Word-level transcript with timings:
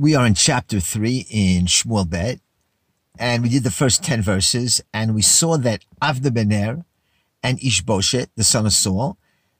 We 0.00 0.14
are 0.14 0.24
in 0.24 0.34
chapter 0.34 0.78
3 0.78 1.26
in 1.28 1.66
Shmuel 1.66 2.08
Bet, 2.08 2.38
and 3.18 3.42
we 3.42 3.48
did 3.48 3.64
the 3.64 3.70
first 3.72 4.04
10 4.04 4.22
verses, 4.22 4.80
and 4.94 5.12
we 5.12 5.22
saw 5.22 5.58
that 5.58 5.84
Avner 6.00 6.32
ben 6.32 6.50
Nir 6.50 6.84
and 7.42 7.58
Ishboshet, 7.58 8.28
the 8.36 8.44
son 8.44 8.64
of 8.64 8.72
Saul, 8.72 9.18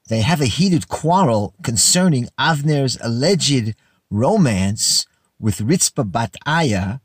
they 0.08 0.20
have 0.20 0.40
a 0.40 0.46
heated 0.46 0.86
quarrel 0.86 1.54
concerning 1.64 2.28
Avner's 2.38 2.96
alleged 3.00 3.74
romance 4.10 5.08
with 5.40 5.58
Ritzpah 5.58 6.12
Bat 6.12 6.36
Aya, 6.46 7.00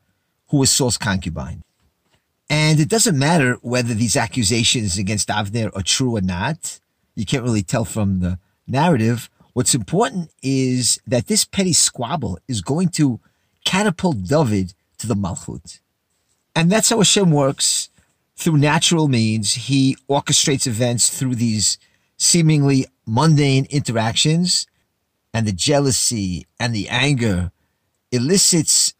who 0.49 0.57
was 0.57 0.69
Saul's 0.69 0.99
concubine. 0.99 1.63
And 2.51 2.79
it 2.79 2.87
doesn't 2.87 3.17
matter 3.17 3.57
whether 3.63 3.95
these 3.95 4.15
accusations 4.15 4.99
against 4.99 5.29
Avner 5.29 5.75
are 5.75 5.81
true 5.81 6.15
or 6.15 6.21
not. 6.21 6.79
You 7.15 7.25
can't 7.25 7.43
really 7.43 7.63
tell 7.63 7.83
from 7.83 8.19
the 8.19 8.37
narrative. 8.67 9.27
What's 9.53 9.75
important 9.75 10.31
is 10.41 10.99
that 11.05 11.27
this 11.27 11.45
petty 11.45 11.73
squabble 11.73 12.39
is 12.47 12.61
going 12.61 12.89
to 12.89 13.19
catapult 13.65 14.23
David 14.23 14.73
to 14.97 15.07
the 15.07 15.15
Malchut. 15.15 15.79
And 16.55 16.71
that's 16.71 16.89
how 16.89 16.97
Hashem 16.97 17.31
works 17.31 17.89
through 18.35 18.57
natural 18.57 19.07
means. 19.07 19.53
He 19.53 19.95
orchestrates 20.09 20.65
events 20.65 21.17
through 21.17 21.35
these 21.35 21.77
seemingly 22.17 22.87
mundane 23.05 23.67
interactions 23.69 24.65
and 25.33 25.45
the 25.47 25.51
jealousy 25.51 26.45
and 26.59 26.73
the 26.73 26.89
anger 26.89 27.51
elicits 28.11 28.93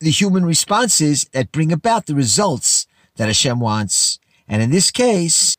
the 0.00 0.10
human 0.10 0.44
responses 0.44 1.24
that 1.32 1.52
bring 1.52 1.72
about 1.72 2.06
the 2.06 2.14
results 2.14 2.86
that 3.16 3.26
Hashem 3.26 3.60
wants. 3.60 4.18
And 4.48 4.62
in 4.62 4.70
this 4.70 4.90
case, 4.90 5.56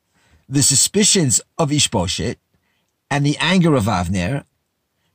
the 0.49 0.63
suspicions 0.63 1.41
of 1.57 1.69
Ishboshet 1.69 2.35
and 3.13 3.23
the 3.23 3.37
anger 3.39 3.75
of 3.75 3.83
Avner, 3.83 4.43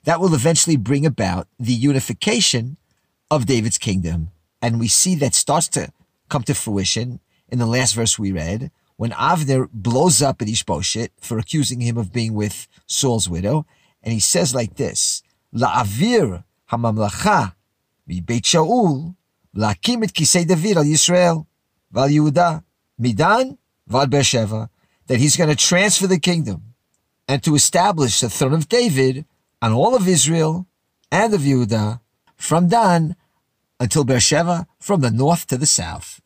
that 0.05 0.21
will 0.21 0.33
eventually 0.33 0.77
bring 0.77 1.05
about 1.05 1.49
the 1.59 1.73
unification 1.73 2.77
of 3.29 3.45
David's 3.45 3.77
kingdom. 3.77 4.31
And 4.63 4.79
we 4.79 4.87
see 4.87 5.17
that 5.17 5.35
starts 5.35 5.67
to 5.71 5.91
come 6.29 6.45
to 6.45 6.55
fruition 6.55 7.19
in 7.49 7.59
the 7.59 7.67
last 7.67 7.95
verse 7.97 8.17
we 8.17 8.31
read, 8.31 8.71
when 8.99 9.11
Avner 9.11 9.69
blows 9.73 10.23
up 10.23 10.41
at 10.41 10.47
Ishboshet 10.47 11.09
for 11.21 11.39
accusing 11.39 11.81
him 11.81 11.97
of 11.97 12.13
being 12.13 12.35
with 12.35 12.69
Saul's 12.87 13.29
widow. 13.29 13.67
And 14.01 14.13
he 14.13 14.21
says 14.21 14.55
like 14.55 14.77
this, 14.77 15.25
La'avir 15.53 16.45
hamamlacha 16.71 17.55
mi 18.07 18.21
Beit 18.21 18.45
Shaul, 18.45 19.17
la'akim 19.57 20.05
et 20.05 20.13
kisei 20.13 20.47
David 20.47 20.77
al 20.77 20.85
Yisrael, 20.85 21.47
val 21.91 22.09
Yehuda, 22.09 22.63
midan 22.97 23.59
val 23.89 24.07
Beersheva, 24.07 24.69
that 25.09 25.19
he's 25.19 25.37
going 25.37 25.51
to 25.51 25.57
transfer 25.57 26.07
the 26.07 26.21
kingdom 26.21 26.68
and 27.29 27.43
to 27.45 27.55
establish 27.55 28.21
the 28.21 28.31
throne 28.31 28.55
of 28.55 28.69
David 28.69 29.27
on 29.61 29.73
all 29.73 29.95
of 29.95 30.09
Israel 30.09 30.67
and 31.13 31.35
of 31.35 31.43
Judah 31.43 32.01
from 32.37 32.69
Dan 32.69 33.15
until 33.79 34.05
Beersheba, 34.05 34.67
from 34.81 35.03
the 35.03 35.11
north 35.11 35.47
to 35.49 35.57
the 35.57 35.67
south. 35.67 36.21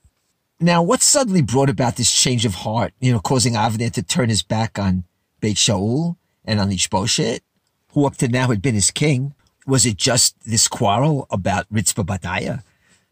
Now, 0.61 0.83
what 0.83 1.03
suddenly 1.03 1.43
brought 1.43 1.69
about 1.69 1.97
this 1.97 2.13
change 2.13 2.47
of 2.47 2.55
heart, 2.55 2.95
you 3.01 3.13
know, 3.13 3.19
causing 3.19 3.55
Avner 3.55 3.91
to 3.93 4.03
turn 4.03 4.29
his 4.29 4.43
back 4.43 4.79
on 4.79 5.05
Beit 5.41 5.57
Shaul 5.57 6.17
and 6.45 6.61
on 6.61 6.71
Ishboshet, 6.71 7.41
who 7.89 8.07
up 8.07 8.17
to 8.19 8.29
now 8.29 8.49
had 8.49 8.63
been 8.63 8.77
his 8.77 8.91
king? 8.91 9.35
Was 9.67 9.85
it 9.85 9.97
just 9.97 10.37
this 10.45 10.69
quarrel 10.69 11.27
about 11.31 11.73
Ritzpah 11.73 12.07
Bat 12.07 12.27
Aya? 12.27 12.59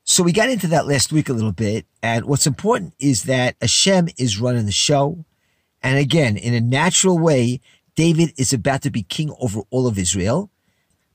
So 0.05 0.23
we 0.23 0.33
got 0.33 0.49
into 0.49 0.69
that 0.69 0.87
last 0.87 1.13
week 1.13 1.29
a 1.29 1.33
little 1.33 1.53
bit, 1.53 1.87
and 2.03 2.25
what's 2.25 2.47
important 2.47 2.95
is 2.99 3.25
that 3.25 3.57
Hashem 3.61 4.09
is 4.17 4.41
running 4.41 4.67
the 4.67 4.73
show. 4.73 5.25
And 5.83 5.99
again, 5.99 6.37
in 6.37 6.55
a 6.55 6.61
natural 6.61 7.19
way, 7.19 7.61
David 8.01 8.33
is 8.39 8.55
about 8.55 8.81
to 8.81 8.91
be 8.91 9.03
king 9.03 9.31
over 9.41 9.61
all 9.69 9.87
of 9.87 9.99
Israel, 9.99 10.49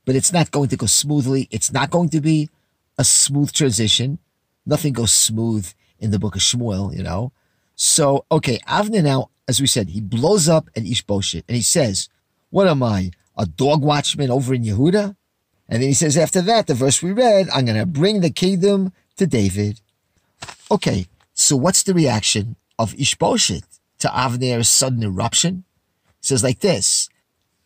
but 0.04 0.14
it's 0.14 0.32
not 0.32 0.52
going 0.52 0.68
to 0.68 0.76
go 0.76 0.86
smoothly. 0.86 1.48
It's 1.50 1.72
not 1.72 1.90
going 1.90 2.10
to 2.10 2.20
be 2.20 2.48
a 2.96 3.02
smooth 3.02 3.50
transition. 3.50 4.20
Nothing 4.64 4.92
goes 4.92 5.12
smooth 5.12 5.66
in 5.98 6.12
the 6.12 6.20
book 6.20 6.36
of 6.36 6.42
Shmuel, 6.42 6.96
you 6.96 7.02
know. 7.02 7.32
So, 7.74 8.24
okay, 8.30 8.60
Avner 8.68 9.02
now, 9.02 9.30
as 9.48 9.60
we 9.60 9.66
said, 9.66 9.88
he 9.88 10.00
blows 10.00 10.48
up 10.48 10.70
at 10.76 10.84
Ishboshet 10.84 11.42
and 11.48 11.56
he 11.56 11.62
says, 11.62 12.08
What 12.50 12.68
am 12.68 12.84
I, 12.84 13.10
a 13.36 13.46
dog 13.46 13.82
watchman 13.82 14.30
over 14.30 14.54
in 14.54 14.62
Yehuda? 14.62 15.16
And 15.68 15.82
then 15.82 15.88
he 15.88 15.94
says, 15.94 16.16
after 16.16 16.40
that, 16.42 16.68
the 16.68 16.74
verse 16.74 17.02
we 17.02 17.10
read, 17.10 17.48
I'm 17.52 17.64
going 17.64 17.76
to 17.76 17.84
bring 17.84 18.20
the 18.20 18.30
kingdom 18.30 18.92
to 19.16 19.26
David. 19.26 19.80
Okay, 20.70 21.08
so 21.34 21.56
what's 21.56 21.82
the 21.82 21.94
reaction 21.94 22.54
of 22.78 22.92
Ishboshet 22.92 23.64
to 23.98 24.06
Avner's 24.06 24.68
sudden 24.68 25.02
eruption? 25.02 25.64
Says 26.26 26.42
like 26.42 26.58
this, 26.58 27.08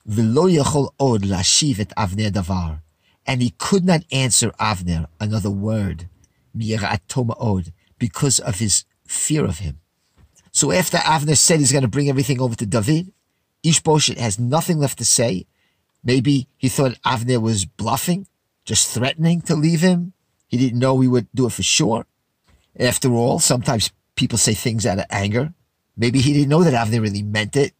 V'lo 0.06 0.44
yachol 0.54 0.90
od 0.98 1.22
lashiv 1.22 1.80
et 1.80 1.92
Avner 1.96 2.30
davar. 2.30 2.82
And 3.26 3.40
he 3.40 3.50
could 3.56 3.84
not 3.84 4.04
answer 4.12 4.50
Avner 4.52 5.06
another 5.18 5.50
word, 5.50 6.08
od, 6.54 7.72
because 7.98 8.38
of 8.38 8.58
his 8.58 8.84
fear 9.06 9.44
of 9.44 9.60
him. 9.60 9.80
So 10.52 10.72
after 10.72 10.98
Avner 10.98 11.38
said 11.38 11.60
he's 11.60 11.72
going 11.72 11.82
to 11.82 11.88
bring 11.88 12.08
everything 12.08 12.40
over 12.40 12.54
to 12.56 12.66
David, 12.66 13.12
Ishboshet 13.64 14.18
has 14.18 14.38
nothing 14.38 14.78
left 14.78 14.98
to 14.98 15.04
say. 15.04 15.46
Maybe 16.04 16.48
he 16.58 16.68
thought 16.68 17.00
Avner 17.02 17.40
was 17.40 17.64
bluffing, 17.64 18.26
just 18.64 18.92
threatening 18.92 19.40
to 19.42 19.54
leave 19.54 19.80
him. 19.80 20.12
He 20.48 20.58
didn't 20.58 20.78
know 20.78 21.00
he 21.00 21.08
would 21.08 21.28
do 21.34 21.46
it 21.46 21.52
for 21.52 21.62
sure. 21.62 22.06
After 22.78 23.12
all, 23.12 23.38
sometimes 23.38 23.92
people 24.16 24.38
say 24.38 24.54
things 24.54 24.84
out 24.84 24.98
of 24.98 25.06
anger. 25.08 25.54
Maybe 25.96 26.20
he 26.20 26.32
didn't 26.32 26.48
know 26.48 26.64
that 26.64 26.74
Avner 26.74 27.00
really 27.00 27.22
meant 27.22 27.56
it 27.56 27.74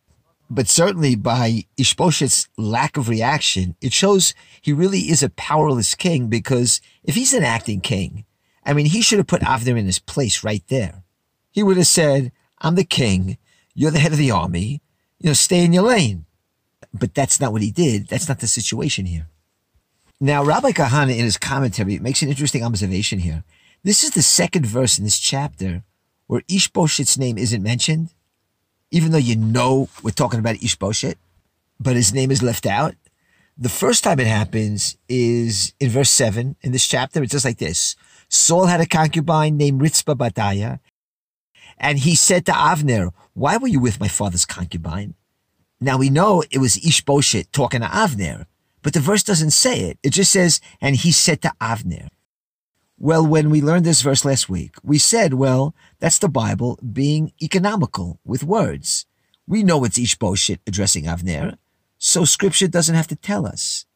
but 0.51 0.69
certainly 0.69 1.15
by 1.15 1.65
Ishboshet's 1.79 2.49
lack 2.59 2.97
of 2.97 3.09
reaction, 3.09 3.77
it 3.81 3.93
shows 3.93 4.35
he 4.61 4.73
really 4.73 5.03
is 5.03 5.23
a 5.23 5.31
powerless 5.31 5.95
king 5.95 6.27
because 6.27 6.81
if 7.05 7.15
he's 7.15 7.33
an 7.33 7.45
acting 7.45 7.81
king, 7.81 8.25
I 8.67 8.73
mean, 8.73 8.87
he 8.87 9.01
should 9.01 9.19
have 9.19 9.29
put 9.29 9.43
Avner 9.43 9.79
in 9.79 9.87
his 9.87 10.01
place 10.01 10.43
right 10.43 10.65
there. 10.67 11.05
He 11.53 11.63
would 11.63 11.77
have 11.77 11.87
said, 11.87 12.33
I'm 12.59 12.75
the 12.75 12.85
king. 12.85 13.39
You're 13.75 13.93
the 13.93 14.01
head 14.01 14.11
of 14.11 14.19
the 14.19 14.33
army. 14.33 14.83
You 15.21 15.31
know, 15.31 15.35
stay 15.35 15.65
in 15.65 15.73
your 15.73 15.85
lane. 15.85 16.27
But 16.93 17.15
that's 17.15 17.41
not 17.41 17.53
what 17.53 17.63
he 17.63 17.71
did. 17.71 18.09
That's 18.09 18.29
not 18.29 18.41
the 18.41 18.49
situation 18.49 19.07
here. 19.07 19.29
Now, 20.21 20.43
Rabbi 20.43 20.73
Kahana 20.73 21.17
in 21.17 21.25
his 21.25 21.39
commentary 21.39 21.99
makes 22.01 22.23
an 22.23 22.29
interesting 22.29 22.65
observation 22.65 23.21
here. 23.21 23.45
This 23.85 24.03
is 24.03 24.11
the 24.11 24.23
second 24.23 24.67
verse 24.67 24.99
in 24.99 25.05
this 25.05 25.19
chapter 25.19 25.85
where 26.27 26.43
Ishboshet's 26.43 27.17
name 27.17 27.39
isn't 27.39 27.63
mentioned 27.63 28.13
even 28.91 29.13
though 29.13 29.19
you 29.19 29.37
know 29.37 29.89
we're 30.03 30.11
talking 30.11 30.41
about 30.41 30.57
Ishboshet, 30.57 31.17
but 31.79 31.97
his 31.97 32.13
name 32.13 32.31
is 32.31 32.43
left 32.43 32.67
out. 32.67 32.95
The 33.57 33.69
first 33.69 34.05
time 34.05 34.21
it 34.21 34.27
happens 34.27 34.97
is 35.09 35.75
in 35.81 35.91
verse 35.91 36.11
7 36.11 36.57
in 36.63 36.73
this 36.73 36.87
chapter. 36.87 37.23
It's 37.23 37.33
just 37.33 37.45
like 37.45 37.59
this. 37.59 37.97
Saul 38.29 38.67
had 38.67 38.81
a 38.81 38.87
concubine 38.87 39.57
named 39.57 39.81
Ritzpah 39.81 40.17
Bat 40.17 40.39
Aya, 40.39 40.79
and 41.79 41.99
he 41.99 42.15
said 42.15 42.47
to 42.47 42.53
Avner, 42.53 43.11
Why 43.35 43.57
were 43.57 43.69
you 43.69 43.81
with 43.81 44.01
my 44.01 44.09
father's 44.09 44.45
concubine? 44.45 45.15
Now 45.81 45.97
we 45.97 46.11
know 46.11 46.45
it 46.51 46.59
was 46.59 46.77
Ishboshet 46.77 47.53
talking 47.53 47.81
to 47.81 47.87
Avner, 47.87 48.47
but 48.83 48.93
the 48.93 49.01
verse 49.01 49.23
doesn't 49.23 49.53
say 49.53 49.81
it. 49.81 49.99
It 50.03 50.11
just 50.11 50.31
says, 50.31 50.61
And 50.81 50.97
he 50.97 51.11
said 51.11 51.43
to 51.43 51.53
Avner. 51.61 52.09
Well, 53.03 53.27
when 53.27 53.49
we 53.49 53.63
learned 53.63 53.87
this 53.87 54.03
verse 54.03 54.27
last 54.27 54.51
week, 54.51 54.75
we 54.83 54.99
said, 54.99 55.33
well, 55.33 55.75
that's 56.01 56.19
the 56.19 56.29
Bible 56.29 56.79
being 56.93 57.33
economical 57.41 58.21
with 58.27 58.45
words. 58.45 59.07
We 59.47 59.63
know 59.63 59.83
it's 59.85 59.99
Ishboshet 59.99 60.59
addressing 60.67 61.05
Avner, 61.05 61.57
so 61.97 62.27
scripture 62.27 62.69
doesn't 62.69 62.95
have 62.95 63.07
to 63.07 63.17
tell 63.17 63.47
us. 63.47 63.87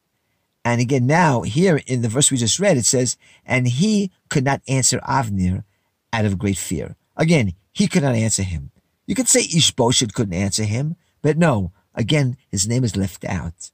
And 0.65 0.81
again, 0.81 1.07
now 1.07 1.43
here 1.43 1.83
in 1.87 2.01
the 2.01 2.09
verse 2.09 2.31
we 2.31 2.39
just 2.39 2.59
read, 2.59 2.79
it 2.79 2.87
says, 2.87 3.19
and 3.45 3.69
he 3.69 4.11
could 4.31 4.43
not 4.43 4.63
answer 4.67 5.01
Avner 5.01 5.65
out 6.11 6.25
of 6.25 6.39
great 6.39 6.57
fear. 6.57 6.97
Again, 7.15 7.53
he 7.73 7.89
could 7.89 8.05
not 8.05 8.15
answer 8.15 8.43
him. 8.43 8.71
You 9.05 9.15
could 9.15 9.29
say 9.29 9.43
Ishboshet 9.43 10.15
couldn't 10.15 10.33
answer 10.33 10.65
him, 10.65 10.97
but 11.21 11.37
no, 11.37 11.73
again, 11.95 12.39
his 12.49 12.67
name 12.67 12.85
is 12.85 12.97
left 12.97 13.27
out. 13.27 13.71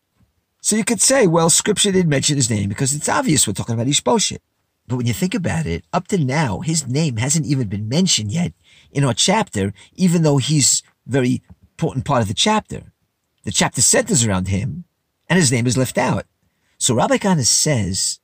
So 0.60 0.74
you 0.74 0.84
could 0.84 1.00
say, 1.00 1.28
well, 1.28 1.50
scripture 1.50 1.92
didn't 1.92 2.10
mention 2.10 2.34
his 2.34 2.50
name 2.50 2.68
because 2.68 2.96
it's 2.96 3.08
obvious 3.08 3.46
we're 3.46 3.52
talking 3.52 3.76
about 3.76 3.86
Ishboshet. 3.86 4.40
But 4.90 4.96
when 4.96 5.06
you 5.06 5.14
think 5.14 5.36
about 5.36 5.66
it, 5.66 5.84
up 5.92 6.08
to 6.08 6.18
now, 6.18 6.60
his 6.60 6.88
name 6.88 7.18
hasn't 7.18 7.46
even 7.46 7.68
been 7.68 7.88
mentioned 7.88 8.32
yet 8.32 8.52
in 8.90 9.04
our 9.04 9.14
chapter, 9.14 9.72
even 9.94 10.24
though 10.24 10.38
he's 10.38 10.82
very 11.06 11.42
important 11.78 12.04
part 12.04 12.22
of 12.22 12.28
the 12.28 12.34
chapter. 12.34 12.92
The 13.44 13.52
chapter 13.52 13.82
centers 13.82 14.26
around 14.26 14.48
him, 14.48 14.84
and 15.28 15.38
his 15.38 15.52
name 15.52 15.68
is 15.68 15.76
left 15.76 15.96
out. 15.96 16.26
So 16.76 16.96
Rabbi 16.96 17.18
Kahana 17.18 17.46
says 17.46 18.18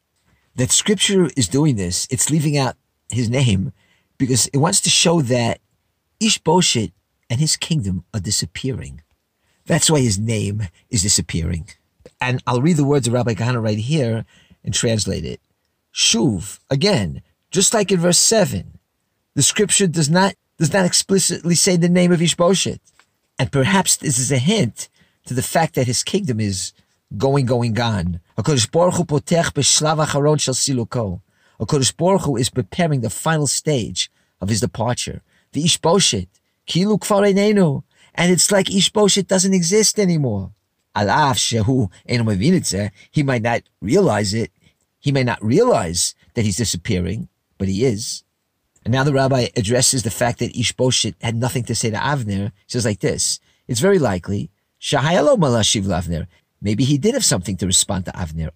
that 0.56 0.72
scripture 0.72 1.30
is 1.36 1.46
doing 1.46 1.76
this. 1.76 2.08
It's 2.10 2.30
leaving 2.30 2.58
out 2.58 2.74
his 3.10 3.30
name 3.30 3.72
because 4.18 4.48
it 4.48 4.58
wants 4.58 4.80
to 4.80 4.90
show 4.90 5.22
that 5.22 5.60
Ishboshet 6.20 6.90
and 7.30 7.38
his 7.38 7.56
kingdom 7.56 8.02
are 8.12 8.18
disappearing. 8.18 9.02
That's 9.66 9.88
why 9.88 10.00
his 10.00 10.18
name 10.18 10.64
is 10.90 11.02
disappearing. 11.02 11.68
And 12.20 12.42
I'll 12.44 12.60
read 12.60 12.76
the 12.76 12.84
words 12.84 13.06
of 13.06 13.12
Rabbi 13.12 13.34
Kahana 13.34 13.62
right 13.62 13.78
here 13.78 14.24
and 14.64 14.74
translate 14.74 15.24
it. 15.24 15.40
Shuv, 15.96 16.58
again, 16.68 17.22
just 17.50 17.72
like 17.72 17.90
in 17.90 17.98
verse 17.98 18.18
7, 18.18 18.78
the 19.34 19.42
scripture 19.42 19.86
does 19.86 20.10
not, 20.10 20.34
does 20.58 20.70
not 20.70 20.84
explicitly 20.84 21.54
say 21.54 21.76
the 21.76 21.88
name 21.88 22.12
of 22.12 22.20
Ishboshet. 22.20 22.80
And 23.38 23.50
perhaps 23.50 23.96
this 23.96 24.18
is 24.18 24.30
a 24.30 24.36
hint 24.36 24.90
to 25.24 25.32
the 25.32 25.42
fact 25.42 25.74
that 25.74 25.86
his 25.86 26.04
kingdom 26.04 26.38
is 26.38 26.74
going, 27.16 27.46
going, 27.46 27.72
gone. 27.72 28.20
HaKadosh 28.36 28.70
Baruch 28.70 28.96
Hu 28.96 29.04
potech 29.04 29.54
b'shlav 29.54 30.04
acharon 30.04 30.38
shel 30.38 30.52
siluko. 30.52 31.22
HaKadosh 31.60 31.96
Baruch 31.96 32.22
Hu 32.22 32.36
is 32.36 32.50
preparing 32.50 33.00
the 33.00 33.08
final 33.08 33.46
stage 33.46 34.10
of 34.42 34.50
his 34.50 34.60
departure. 34.60 35.22
The 35.52 35.64
Ishboshet, 35.64 36.28
kilu 36.66 36.98
kfar 36.98 37.24
einenu. 37.24 37.84
And 38.14 38.30
it's 38.30 38.52
like 38.52 38.66
Ishboshet 38.66 39.28
doesn't 39.28 39.54
exist 39.54 39.98
anymore. 39.98 40.52
Alaf 40.94 41.36
shehu 41.36 41.90
enu 42.06 42.90
He 43.10 43.22
might 43.22 43.42
not 43.42 43.62
realize 43.80 44.34
it. 44.34 44.50
He 45.06 45.12
may 45.12 45.22
not 45.22 45.38
realize 45.40 46.16
that 46.34 46.44
he's 46.44 46.56
disappearing, 46.56 47.28
but 47.58 47.68
he 47.68 47.84
is. 47.84 48.24
And 48.84 48.92
now 48.92 49.04
the 49.04 49.12
rabbi 49.12 49.46
addresses 49.54 50.02
the 50.02 50.10
fact 50.10 50.40
that 50.40 50.52
Ishboshet 50.52 51.14
had 51.20 51.36
nothing 51.36 51.62
to 51.66 51.76
say 51.76 51.90
to 51.90 51.96
Avner. 51.96 52.46
He 52.46 52.72
says 52.72 52.84
like 52.84 52.98
this, 52.98 53.38
it's 53.68 53.78
very 53.78 54.00
likely, 54.00 54.50
Shahayalo 54.80 55.36
Malashiv 55.36 55.84
Lavner. 55.84 56.26
Maybe 56.60 56.82
he 56.82 56.98
did 56.98 57.14
have 57.14 57.24
something 57.24 57.56
to 57.58 57.66
respond 57.66 58.06
to 58.06 58.10
Avner, 58.10 58.50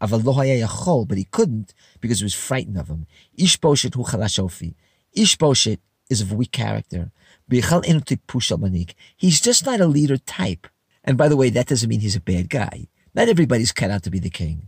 but 1.06 1.18
he 1.18 1.24
couldn't 1.30 1.72
because 2.00 2.18
he 2.18 2.24
was 2.24 2.34
frightened 2.34 2.78
of 2.78 2.88
him. 2.88 3.06
Ishboshet 3.38 3.94
hu 3.94 4.02
chalashofi. 4.02 4.74
Ishboshet 5.16 5.78
is 6.08 6.20
of 6.20 6.32
weak 6.32 6.50
character. 6.50 7.12
He's 7.48 9.40
just 9.40 9.66
not 9.66 9.80
a 9.80 9.86
leader 9.86 10.16
type. 10.16 10.66
And 11.04 11.16
by 11.16 11.28
the 11.28 11.36
way, 11.36 11.50
that 11.50 11.68
doesn't 11.68 11.88
mean 11.88 12.00
he's 12.00 12.16
a 12.16 12.20
bad 12.20 12.50
guy. 12.50 12.88
Not 13.14 13.28
everybody's 13.28 13.70
cut 13.70 13.92
out 13.92 14.02
to 14.02 14.10
be 14.10 14.18
the 14.18 14.30
king. 14.30 14.66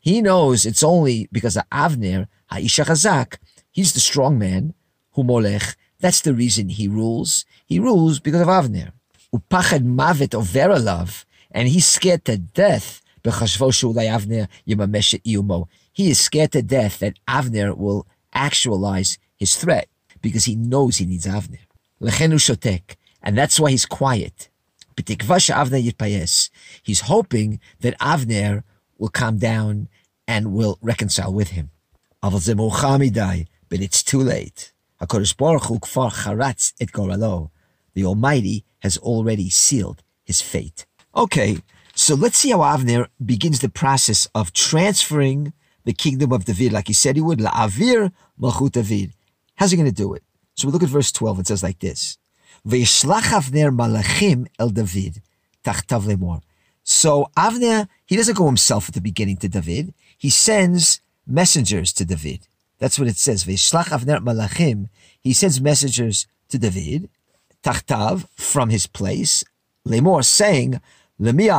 He 0.00 0.22
knows 0.22 0.66
it's 0.66 0.82
only 0.82 1.28
because 1.32 1.56
of 1.56 1.68
Avner, 1.70 2.26
Ha'isha 2.50 2.84
Chazak. 2.84 3.38
He's 3.70 3.92
the 3.92 4.00
strong 4.00 4.38
man, 4.38 4.74
who 5.12 5.24
molech. 5.24 5.76
That's 6.00 6.20
the 6.20 6.34
reason 6.34 6.68
he 6.68 6.88
rules. 6.88 7.44
He 7.66 7.78
rules 7.78 8.20
because 8.20 8.40
of 8.40 8.48
Avner. 8.48 8.92
Upachad 9.34 9.84
mavet 9.84 10.34
over 10.34 10.78
love, 10.78 11.26
and 11.50 11.68
he's 11.68 11.86
scared 11.86 12.24
to 12.26 12.38
death. 12.38 13.02
He 15.92 16.10
is 16.10 16.20
scared 16.20 16.52
to 16.52 16.62
death 16.62 16.98
that 17.00 17.18
Avner 17.28 17.76
will 17.76 18.06
actualize 18.32 19.18
his 19.36 19.56
threat 19.56 19.88
because 20.22 20.44
he 20.44 20.54
knows 20.54 20.96
he 20.96 21.06
needs 21.06 21.26
Avner. 21.26 21.58
And 23.22 23.36
that's 23.36 23.58
why 23.60 23.70
he's 23.72 23.86
quiet. 23.86 24.48
He's 26.82 27.00
hoping 27.00 27.60
that 27.80 27.98
Avner 27.98 28.62
will 28.98 29.08
calm 29.08 29.38
down 29.38 29.88
and 30.26 30.52
will 30.52 30.78
reconcile 30.82 31.32
with 31.32 31.50
him. 31.50 31.70
But 32.20 33.80
it's 33.80 34.02
too 34.02 34.20
late. 34.20 34.72
The 37.94 38.04
Almighty 38.04 38.64
has 38.80 38.98
already 38.98 39.50
sealed 39.50 40.02
his 40.24 40.40
fate. 40.40 40.86
Okay, 41.14 41.58
so 41.94 42.14
let's 42.14 42.38
see 42.38 42.50
how 42.50 42.58
Avner 42.58 43.06
begins 43.24 43.60
the 43.60 43.68
process 43.68 44.26
of 44.34 44.52
transferring 44.52 45.52
the 45.84 45.92
kingdom 45.92 46.32
of 46.32 46.44
David, 46.44 46.72
like 46.72 46.88
he 46.88 46.92
said 46.92 47.16
he 47.16 47.22
would. 47.22 47.40
How's 47.40 47.76
he 47.76 48.08
going 49.76 49.86
to 49.86 49.92
do 49.92 50.14
it? 50.14 50.22
So 50.54 50.66
we 50.66 50.72
look 50.72 50.82
at 50.82 50.88
verse 50.88 51.12
12. 51.12 51.40
It 51.40 51.46
says 51.46 51.62
like 51.62 51.78
this. 51.78 52.18
Avner 52.66 53.74
malachim 53.74 54.46
el 54.58 54.70
David, 54.70 55.22
tachtav 55.64 56.02
lemor. 56.04 56.42
So 56.82 57.30
Avner, 57.36 57.88
he 58.06 58.16
doesn't 58.16 58.36
go 58.36 58.46
himself 58.46 58.88
at 58.88 58.94
the 58.94 59.00
beginning 59.00 59.36
to 59.38 59.48
David. 59.48 59.94
He 60.16 60.30
sends 60.30 61.00
messengers 61.26 61.92
to 61.94 62.04
David. 62.04 62.46
That's 62.78 62.98
what 62.98 63.08
it 63.08 63.16
says. 63.16 63.44
V'yishlach 63.44 63.86
Avner 63.86 64.18
malachim. 64.18 64.88
He 65.20 65.32
sends 65.32 65.60
messengers 65.60 66.26
to 66.48 66.58
David, 66.58 67.10
tachtav, 67.62 68.26
from 68.36 68.70
his 68.70 68.86
place, 68.86 69.44
lemor, 69.86 70.24
saying, 70.24 70.80
lemi 71.20 71.50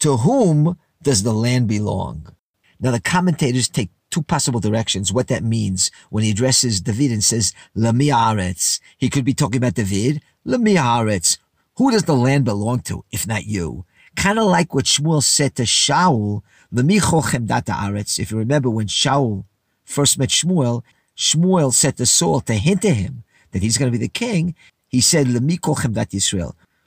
to 0.00 0.16
whom 0.18 0.78
does 1.02 1.22
the 1.22 1.32
land 1.32 1.68
belong? 1.68 2.34
Now 2.80 2.90
the 2.90 3.00
commentators 3.00 3.68
take 3.68 3.90
two 4.14 4.22
possible 4.22 4.60
directions 4.60 5.12
what 5.12 5.26
that 5.26 5.42
means 5.42 5.90
when 6.08 6.22
he 6.22 6.30
addresses 6.30 6.80
David 6.80 7.10
and 7.10 7.24
says, 7.24 7.52
Lami 7.74 8.08
Aretz. 8.08 8.78
He 8.96 9.10
could 9.10 9.24
be 9.24 9.34
talking 9.34 9.58
about 9.58 9.74
David. 9.74 10.22
Lami 10.44 10.76
Aretz. 10.76 11.38
Who 11.78 11.90
does 11.90 12.04
the 12.04 12.14
land 12.14 12.44
belong 12.44 12.78
to, 12.82 13.04
if 13.10 13.26
not 13.26 13.46
you? 13.46 13.84
Kind 14.14 14.38
of 14.38 14.46
like 14.46 14.72
what 14.72 14.84
Shmuel 14.84 15.20
said 15.20 15.56
to 15.56 15.64
Shaul, 15.64 16.42
Lami 16.70 17.00
Chochem 17.00 17.46
Data. 17.48 17.74
If 18.22 18.30
you 18.30 18.38
remember 18.38 18.70
when 18.70 18.86
Shaul 18.86 19.46
first 19.84 20.16
met 20.16 20.28
Shmuel, 20.28 20.84
Shmuel 21.16 21.74
said 21.74 21.96
to 21.96 22.06
Saul 22.06 22.40
to 22.42 22.54
hint 22.54 22.82
to 22.82 22.94
him 22.94 23.24
that 23.50 23.62
he's 23.62 23.76
going 23.76 23.90
to 23.90 23.98
be 23.98 24.06
the 24.06 24.08
king. 24.08 24.54
He 24.86 25.00
said, 25.00 25.26
Lami 25.26 25.58
Chochem 25.58 25.92
Dat. 25.92 26.14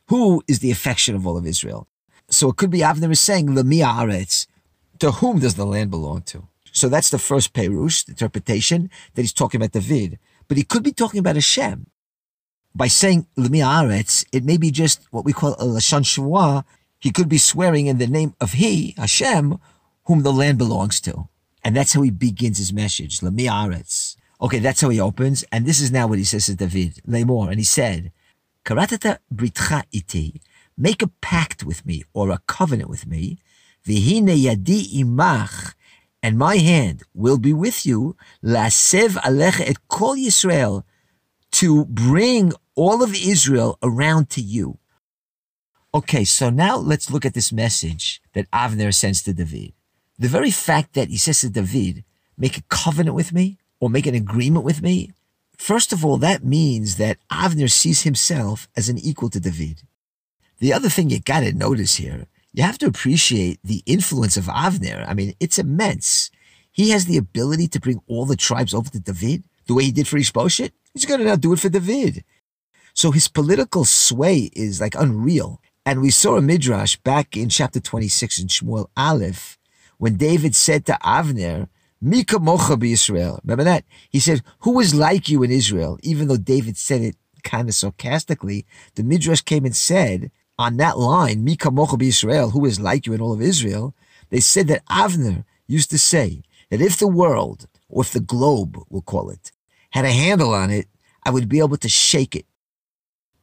Who 0.08 0.42
is 0.48 0.60
the 0.60 0.72
affection 0.72 1.14
of 1.14 1.28
all 1.28 1.38
of 1.38 1.46
Israel? 1.46 1.90
So 2.30 2.48
it 2.52 2.56
could 2.56 2.70
be 2.70 2.80
Avner 2.80 3.12
is 3.12 3.20
saying, 3.20 3.48
Aretz. 3.48 4.48
To 5.00 5.12
whom 5.12 5.40
does 5.40 5.56
the 5.56 5.66
land 5.66 5.92
belong 5.92 6.22
to? 6.24 6.48
So 6.78 6.90
that's 6.90 7.10
the 7.10 7.18
first 7.18 7.54
Perush, 7.54 8.06
the 8.06 8.12
interpretation, 8.12 8.92
that 9.16 9.22
he's 9.24 9.34
talking 9.34 9.60
about 9.60 9.72
David. 9.72 10.20
But 10.48 10.58
he 10.58 10.64
could 10.64 10.84
be 10.84 10.92
talking 10.92 11.20
about 11.20 11.36
Hashem. 11.36 11.88
By 12.76 12.88
saying 12.88 13.26
Lemi 13.36 13.64
Aretz, 13.66 14.26
it 14.32 14.44
may 14.44 14.58
be 14.58 14.70
just 14.70 15.08
what 15.10 15.26
we 15.26 15.34
call 15.34 15.54
a 15.54 15.66
Lashon 15.66 16.06
Shua. 16.06 16.64
He 17.00 17.12
could 17.12 17.28
be 17.28 17.40
swearing 17.40 17.88
in 17.88 17.98
the 17.98 18.06
name 18.06 18.36
of 18.40 18.54
He, 18.54 18.94
Hashem, 18.96 19.58
whom 20.06 20.22
the 20.22 20.32
land 20.32 20.60
belongs 20.60 21.02
to. 21.02 21.28
And 21.64 21.76
that's 21.76 21.94
how 21.94 22.04
he 22.04 22.12
begins 22.12 22.60
his 22.60 22.72
message, 22.72 23.22
Lemi 23.22 23.50
Aretz. 23.50 24.16
Okay, 24.40 24.60
that's 24.60 24.82
how 24.82 24.90
he 24.90 25.00
opens. 25.00 25.44
And 25.52 25.66
this 25.66 25.82
is 25.82 25.92
now 25.92 26.06
what 26.06 26.20
he 26.20 26.24
says 26.24 26.46
to 26.46 26.56
David, 26.56 27.02
Lemor. 27.08 27.50
And 27.50 27.58
he 27.58 27.64
said, 27.64 28.12
Karatata 28.64 29.18
britcha 29.34 29.84
iti, 29.92 30.42
make 30.78 31.02
a 31.02 31.08
pact 31.08 31.64
with 31.64 31.88
me 31.88 32.04
or 32.14 32.30
a 32.30 32.42
covenant 32.46 32.90
with 32.90 33.08
me. 33.08 33.40
Vihine 33.84 34.38
yadi 34.38 35.02
imach, 35.02 35.74
and 36.24 36.38
my 36.38 36.58
hand 36.58 37.04
will 37.14 37.38
be 37.38 37.54
with 37.54 37.86
you, 37.86 38.16
lasev 38.44 39.12
alecha 39.22 39.62
et 39.62 39.78
kol 39.88 40.16
Yisrael, 40.16 40.84
to 41.52 41.86
bring 41.86 42.54
all 42.76 43.04
of 43.04 43.16
Israel 43.16 43.78
around 43.82 44.30
to 44.32 44.42
you. 44.42 44.78
Okay, 45.94 46.26
so 46.26 46.50
now 46.50 46.78
let's 46.78 47.10
look 47.10 47.26
at 47.26 47.34
this 47.34 47.52
message 47.52 48.22
that 48.34 48.50
Avner 48.52 48.94
sends 48.94 49.22
to 49.24 49.34
David. 49.34 49.74
The 50.20 50.28
very 50.28 50.52
fact 50.52 50.94
that 50.94 51.10
he 51.10 51.18
says 51.18 51.42
to 51.42 51.50
David, 51.50 52.04
make 52.38 52.58
a 52.58 52.64
covenant 52.70 53.16
with 53.16 53.34
me 53.34 53.58
or 53.80 53.90
make 53.90 54.06
an 54.06 54.16
agreement 54.16 54.66
with 54.66 54.82
me, 54.82 55.12
first 55.58 55.94
of 55.94 56.06
all, 56.06 56.18
that 56.18 56.44
means 56.44 56.98
that 56.98 57.18
Avner 57.32 57.72
sees 57.72 58.04
himself 58.04 58.68
as 58.76 58.90
an 58.90 58.98
equal 58.98 59.30
to 59.30 59.40
David. 59.40 59.82
The 60.60 60.74
other 60.74 60.90
thing 60.90 61.10
you 61.10 61.20
gotta 61.20 61.54
notice 61.54 61.96
here 61.96 62.28
you 62.54 62.64
have 62.64 62.78
to 62.80 62.88
appreciate 62.88 63.60
the 63.64 63.84
influence 63.86 64.38
of 64.38 64.46
Avner. 64.46 65.08
I 65.08 65.14
mean, 65.14 65.34
it's 65.40 65.60
immense. 65.60 66.32
He 66.72 66.92
has 66.92 67.06
the 67.06 67.18
ability 67.18 67.68
to 67.70 67.80
bring 67.80 68.02
all 68.08 68.26
the 68.26 68.36
tribes 68.36 68.74
over 68.74 68.90
to 68.90 69.00
David 69.00 69.44
the 69.66 69.74
way 69.74 69.86
he 69.86 69.92
did 69.92 70.08
for 70.08 70.18
Ishbosheth. 70.18 70.72
He's 70.94 71.06
going 71.06 71.20
to 71.20 71.26
now 71.26 71.36
do 71.36 71.54
it 71.54 71.60
for 71.60 71.70
David. 71.70 72.24
So 72.94 73.12
his 73.12 73.28
political 73.28 73.86
sway 73.86 74.50
is 74.54 74.82
like 74.82 74.96
unreal. 74.96 75.62
And 75.86 76.02
we 76.02 76.10
saw 76.10 76.38
a 76.38 76.42
midrash 76.42 76.98
back 76.98 77.38
in 77.38 77.50
chapter 77.50 77.80
26 77.80 78.40
in 78.40 78.48
Shmuel 78.48 78.90
Aleph 78.98 79.58
when 79.98 80.18
David 80.18 80.56
said 80.56 80.86
to 80.86 80.98
Avner, 81.04 81.70
Mika 82.02 82.40
mocha 82.40 82.78
Israel. 82.82 83.40
Remember 83.44 83.64
that? 83.64 83.86
He 84.10 84.20
said, 84.20 84.44
Who 84.60 84.80
is 84.80 84.94
like 84.94 85.30
you 85.30 85.44
in 85.44 85.52
Israel? 85.52 85.98
Even 86.04 86.28
though 86.28 86.38
David 86.38 86.78
said 86.78 87.02
it 87.02 87.16
kind 87.44 87.70
of 87.70 87.76
sarcastically, 87.76 88.66
the 88.96 89.04
midrash 89.04 89.42
came 89.42 89.66
and 89.66 89.76
said 89.76 90.32
on 90.58 90.78
that 90.78 90.98
line, 90.98 91.44
Mika 91.44 91.72
Mocha 91.72 91.98
Israel, 92.00 92.50
who 92.52 92.66
is 92.66 92.80
like 92.80 93.06
you 93.06 93.14
in 93.14 93.22
all 93.22 93.34
of 93.34 93.42
Israel, 93.42 93.96
they 94.30 94.40
said 94.40 94.68
that 94.68 94.86
Avner 94.86 95.46
used 95.68 95.90
to 95.92 96.00
say 96.00 96.42
that 96.70 96.82
if 96.82 96.98
the 96.98 97.08
world, 97.08 97.68
or 97.90 98.04
if 98.04 98.12
the 98.12 98.20
globe, 98.20 98.78
we'll 98.90 99.02
call 99.02 99.30
it, 99.30 99.52
had 99.92 100.06
a 100.06 100.12
handle 100.12 100.54
on 100.54 100.70
it, 100.70 100.88
I 101.24 101.30
would 101.30 101.48
be 101.48 101.60
able 101.60 101.78
to 101.78 101.90
shake 101.90 102.36
it. 102.36 102.46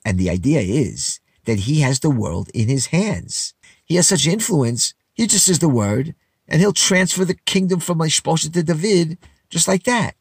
And 0.05 0.19
the 0.19 0.31
idea 0.31 0.61
is 0.61 1.21
that 1.45 1.61
he 1.61 1.81
has 1.81 2.01
the 2.01 2.11
world 2.11 2.51
in 2.53 2.69
his 2.69 2.87
hands. 2.87 3.55
He 3.85 3.97
has 3.97 4.09
such 4.09 4.27
influence, 4.27 4.95
he 5.15 5.27
just 5.27 5.47
says 5.47 5.59
the 5.59 5.69
word, 5.69 6.15
and 6.49 6.61
he'll 6.61 6.73
transfer 6.73 7.25
the 7.25 7.35
kingdom 7.35 7.81
from 7.81 8.01
Ishbosheth 8.01 8.53
to 8.53 8.63
David 8.63 9.19
just 9.49 9.69
like 9.69 9.85
that. 9.85 10.17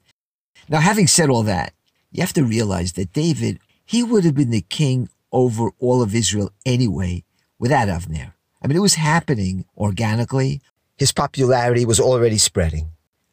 Now, 0.69 0.79
having 0.79 1.07
said 1.07 1.29
all 1.29 1.43
that, 1.43 1.73
you 2.11 2.21
have 2.21 2.33
to 2.33 2.43
realize 2.43 2.93
that 2.93 3.13
David, 3.13 3.59
he 3.85 4.03
would 4.03 4.23
have 4.23 4.35
been 4.35 4.51
the 4.51 4.61
king 4.61 5.09
over 5.33 5.71
all 5.79 6.01
of 6.01 6.15
Israel 6.15 6.51
anyway 6.65 7.25
without 7.59 7.89
Avner. 7.89 8.33
I 8.61 8.67
mean, 8.67 8.77
it 8.77 8.81
was 8.81 8.95
happening 8.95 9.65
organically. 9.75 10.61
His 10.95 11.11
popularity 11.11 11.85
was 11.85 11.99
already 11.99 12.37
spreading. 12.37 12.91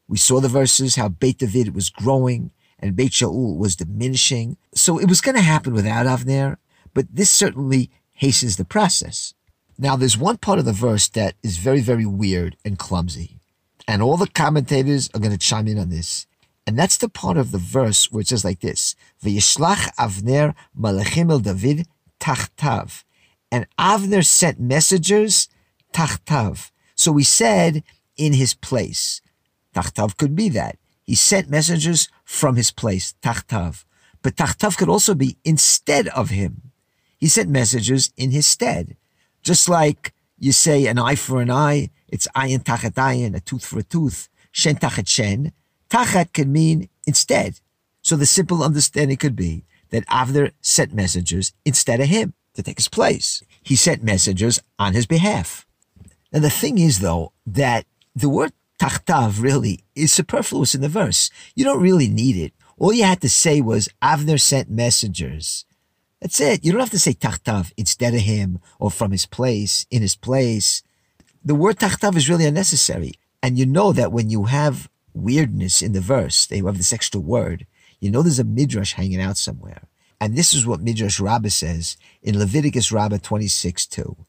We 0.09 0.19
saw 0.19 0.41
the 0.41 0.49
verses 0.49 0.97
how 0.97 1.09
Beit 1.09 1.39
David 1.39 1.75
was 1.75 1.91
growing 1.91 2.51
and 2.81 2.97
Beit 2.97 3.13
Shaul 3.13 3.57
was 3.57 3.77
diminishing. 3.77 4.57
So 4.75 4.99
it 4.99 5.09
was 5.09 5.21
going 5.21 5.37
to 5.37 5.43
happen 5.43 5.73
without 5.73 6.07
Avner, 6.07 6.57
but 6.95 7.07
this 7.13 7.31
certainly 7.31 7.91
hastens 8.13 8.57
the 8.57 8.65
process. 8.65 9.35
Now, 9.79 9.97
there's 9.97 10.19
one 10.19 10.37
part 10.37 10.59
of 10.59 10.65
the 10.65 10.73
verse 10.73 11.09
that 11.09 11.37
is 11.43 11.59
very, 11.59 11.81
very 11.81 12.05
weird 12.05 12.57
and 12.65 12.79
clumsy. 12.79 13.39
And 13.87 14.03
all 14.03 14.17
the 14.17 14.27
commentators 14.27 15.09
are 15.15 15.21
going 15.21 15.33
to 15.33 15.39
chime 15.39 15.69
in 15.69 15.79
on 15.79 15.89
this. 15.89 16.27
And 16.71 16.79
that's 16.79 16.99
the 16.99 17.09
part 17.09 17.37
of 17.37 17.51
the 17.51 17.59
verse 17.59 18.13
where 18.13 18.21
it 18.21 18.29
says 18.29 18.45
like 18.45 18.61
this, 18.61 18.95
V'yishlach 19.25 19.93
Avner 19.97 20.55
malachim 20.79 21.29
el 21.29 21.41
David 21.41 21.89
tachtav. 22.21 23.03
And 23.51 23.67
Avner 23.77 24.25
sent 24.25 24.61
messengers, 24.61 25.49
tachtav. 25.93 26.71
So 26.95 27.11
we 27.11 27.25
said 27.25 27.83
in 28.17 28.35
his 28.35 28.55
place. 28.55 29.21
Tachtav 29.75 30.17
could 30.17 30.37
be 30.37 30.49
that. 30.51 30.79
He 31.03 31.17
sent 31.17 31.51
messengers 31.51 32.09
from 32.23 32.55
his 32.55 32.71
place, 32.71 33.15
tachtav. 33.21 33.85
But 34.23 34.37
tachtav 34.37 34.79
could 34.79 34.89
also 34.89 35.17
be 35.17 35.39
instead 35.45 36.07
of 36.07 36.31
him. 36.31 36.71
He 37.19 37.27
sent 37.27 37.51
messengers 37.51 38.13
in 38.17 38.31
his 38.31 38.47
stead. 38.47 38.97
Just 39.43 39.69
like 39.69 40.15
you 40.39 40.53
say 40.53 40.87
an 40.87 41.01
eye 41.01 41.17
for 41.17 41.43
an 41.43 41.51
eye, 41.51 41.91
it's 42.07 42.29
ayin 42.37 42.63
tachat 42.63 42.93
ayin, 42.93 43.35
a 43.35 43.41
tooth 43.41 43.67
for 43.67 43.81
a 43.81 43.83
tooth, 43.83 44.29
shen 44.53 44.77
tachat 44.77 45.09
shen. 45.09 45.51
Tachat 45.91 46.33
can 46.33 46.53
mean 46.53 46.89
instead. 47.07 47.61
So 48.03 48.17
the 48.17 48.27
simple 48.27 48.63
understanding 48.63 49.17
could 49.17 49.37
be 49.37 49.65
that 49.91 50.07
Avner 50.07 50.53
sent 50.61 50.95
messengers 50.95 51.53
instead 51.65 52.01
of 52.01 52.07
him 52.07 52.33
to 52.55 52.63
take 52.63 52.79
his 52.79 52.89
place. 52.89 53.43
He 53.63 53.77
sent 53.77 54.03
messengers 54.03 54.61
on 54.79 54.95
his 54.95 55.07
behalf. 55.07 55.67
Now 56.33 56.41
the 56.41 56.51
thing 56.51 56.79
is 56.79 57.01
though, 57.01 57.33
that 57.47 57.87
the 58.15 58.29
word 58.29 58.53
tachtav 58.81 59.43
really 59.43 59.81
is 59.95 60.13
superfluous 60.13 60.75
in 60.75 60.81
the 60.81 60.89
verse. 60.89 61.29
You 61.55 61.65
don't 61.65 61.83
really 61.83 62.09
need 62.09 62.37
it. 62.37 62.55
All 62.79 62.93
you 62.93 63.05
had 63.05 63.21
to 63.21 63.29
say 63.29 63.61
was 63.61 63.89
Avner 64.01 64.41
sent 64.41 64.71
messengers. 64.71 65.67
That's 66.21 66.41
it. 66.41 66.65
You 66.65 66.73
don't 66.73 66.81
have 66.81 66.91
to 66.91 66.99
say 66.99 67.13
tachtav 67.13 67.73
instead 67.77 68.15
of 68.15 68.21
him 68.21 68.61
or 68.79 68.91
from 68.91 69.11
his 69.11 69.27
place, 69.27 69.87
in 69.91 70.03
his 70.03 70.17
place. 70.17 70.83
The 71.45 71.55
word 71.55 71.79
tachtav 71.79 72.17
is 72.17 72.29
really 72.29 72.47
unnecessary. 72.47 73.15
And 73.43 73.59
you 73.59 73.67
know 73.67 73.93
that 73.93 74.13
when 74.13 74.31
you 74.31 74.45
have 74.45 74.89
weirdness 75.15 75.83
in 75.83 75.93
the 75.93 76.01
verse, 76.01 76.47
they 76.47 76.59
have 76.59 76.77
this 76.77 76.93
extra 76.93 77.21
word, 77.21 77.67
you 78.01 78.11
know 78.11 78.23
there's 78.23 78.39
a 78.39 78.45
midrash 78.45 78.95
hanging 78.95 79.21
out 79.21 79.37
somewhere. 79.37 79.89
And 80.21 80.37
this 80.37 80.53
is 80.53 80.67
what 80.67 80.83
Midrash 80.83 81.19
Rabbah 81.19 81.49
says 81.49 81.97
in 82.23 82.39
Leviticus 82.39 82.93
Rabbah 82.93 83.19
26 83.19 83.87
2. 83.87 84.03
It 84.03 84.27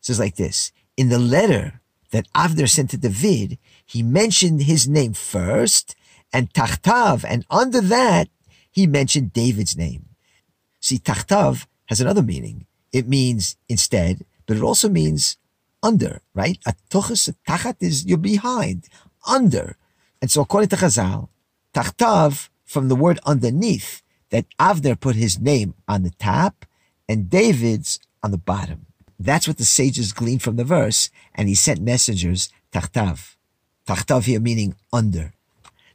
says 0.00 0.18
like 0.18 0.36
this 0.36 0.72
In 0.96 1.10
the 1.10 1.18
letter 1.18 1.80
that 2.10 2.32
Avner 2.32 2.68
sent 2.68 2.90
to 2.90 2.96
David, 2.96 3.58
he 3.84 4.02
mentioned 4.02 4.62
his 4.62 4.88
name 4.88 5.12
first 5.12 5.94
and 6.32 6.52
Tachtav, 6.52 7.24
and 7.28 7.44
under 7.50 7.80
that, 7.80 8.28
he 8.70 8.86
mentioned 8.86 9.32
David's 9.32 9.76
name. 9.76 10.06
See, 10.80 10.98
Tachtav 10.98 11.66
has 11.86 12.00
another 12.00 12.22
meaning. 12.22 12.66
It 12.92 13.08
means 13.08 13.56
instead, 13.68 14.24
but 14.46 14.56
it 14.56 14.62
also 14.62 14.88
means 14.88 15.36
under, 15.82 16.22
right? 16.34 16.58
Atochus, 16.66 17.34
tachat 17.46 17.76
is 17.80 18.06
you're 18.06 18.18
behind, 18.18 18.88
under. 19.26 19.76
And 20.20 20.30
so 20.30 20.42
according 20.42 20.68
to 20.70 20.76
Chazal, 20.76 21.28
Tachtav, 21.74 22.48
from 22.64 22.88
the 22.88 22.96
word 22.96 23.18
underneath, 23.24 24.02
that 24.30 24.46
Avner 24.58 24.98
put 24.98 25.16
his 25.16 25.38
name 25.38 25.74
on 25.86 26.02
the 26.02 26.10
top 26.18 26.66
and 27.08 27.30
David's 27.30 27.98
on 28.22 28.30
the 28.30 28.38
bottom. 28.38 28.86
That's 29.18 29.48
what 29.48 29.56
the 29.56 29.64
sages 29.64 30.12
gleaned 30.12 30.42
from 30.42 30.56
the 30.56 30.64
verse, 30.64 31.10
and 31.34 31.48
he 31.48 31.54
sent 31.54 31.80
messengers, 31.80 32.50
Tachtav. 32.72 33.36
Tachtav 33.86 34.24
here 34.24 34.38
meaning 34.38 34.76
under. 34.92 35.32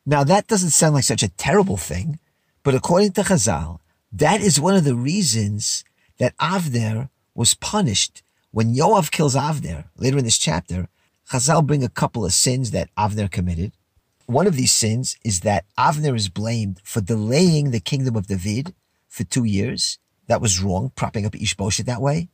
Now 0.06 0.24
that 0.24 0.48
doesn't 0.48 0.72
sound 0.72 0.96
like 0.96 1.06
such 1.06 1.24
a 1.24 1.30
terrible 1.30 1.78
thing, 1.78 2.20
but 2.64 2.76
according 2.76 3.12
to 3.14 3.22
Chazal, 3.22 3.80
that 4.12 4.42
is 4.42 4.60
one 4.60 4.76
of 4.76 4.84
the 4.84 4.96
reasons 4.96 5.86
that 6.18 6.38
Avner 6.38 7.10
was 7.34 7.56
punished. 7.56 8.24
When 8.52 8.76
Yoav 8.76 9.12
kills 9.12 9.36
Avner, 9.36 9.86
later 9.98 10.18
in 10.18 10.26
this 10.26 10.38
chapter, 10.38 10.90
Chazal 11.30 11.66
bring 11.66 11.84
a 11.84 11.90
couple 11.90 12.26
of 12.26 12.34
sins 12.34 12.72
that 12.72 12.94
Avner 12.98 13.32
committed. 13.32 13.72
One 14.26 14.48
of 14.48 14.56
these 14.56 14.72
sins 14.72 15.18
is 15.24 15.42
that 15.42 15.66
Avner 15.78 16.16
is 16.16 16.30
blamed 16.30 16.80
for 16.84 17.02
delaying 17.02 17.72
the 17.72 17.80
kingdom 17.80 18.16
of 18.16 18.28
David 18.28 18.74
for 19.08 19.24
two 19.24 19.44
years. 19.44 20.00
That 20.28 20.42
was 20.42 20.62
wrong, 20.62 20.92
propping 20.96 21.26
up 21.26 21.36
Ishbosheth 21.36 21.86
that 21.86 22.02
way 22.02 22.30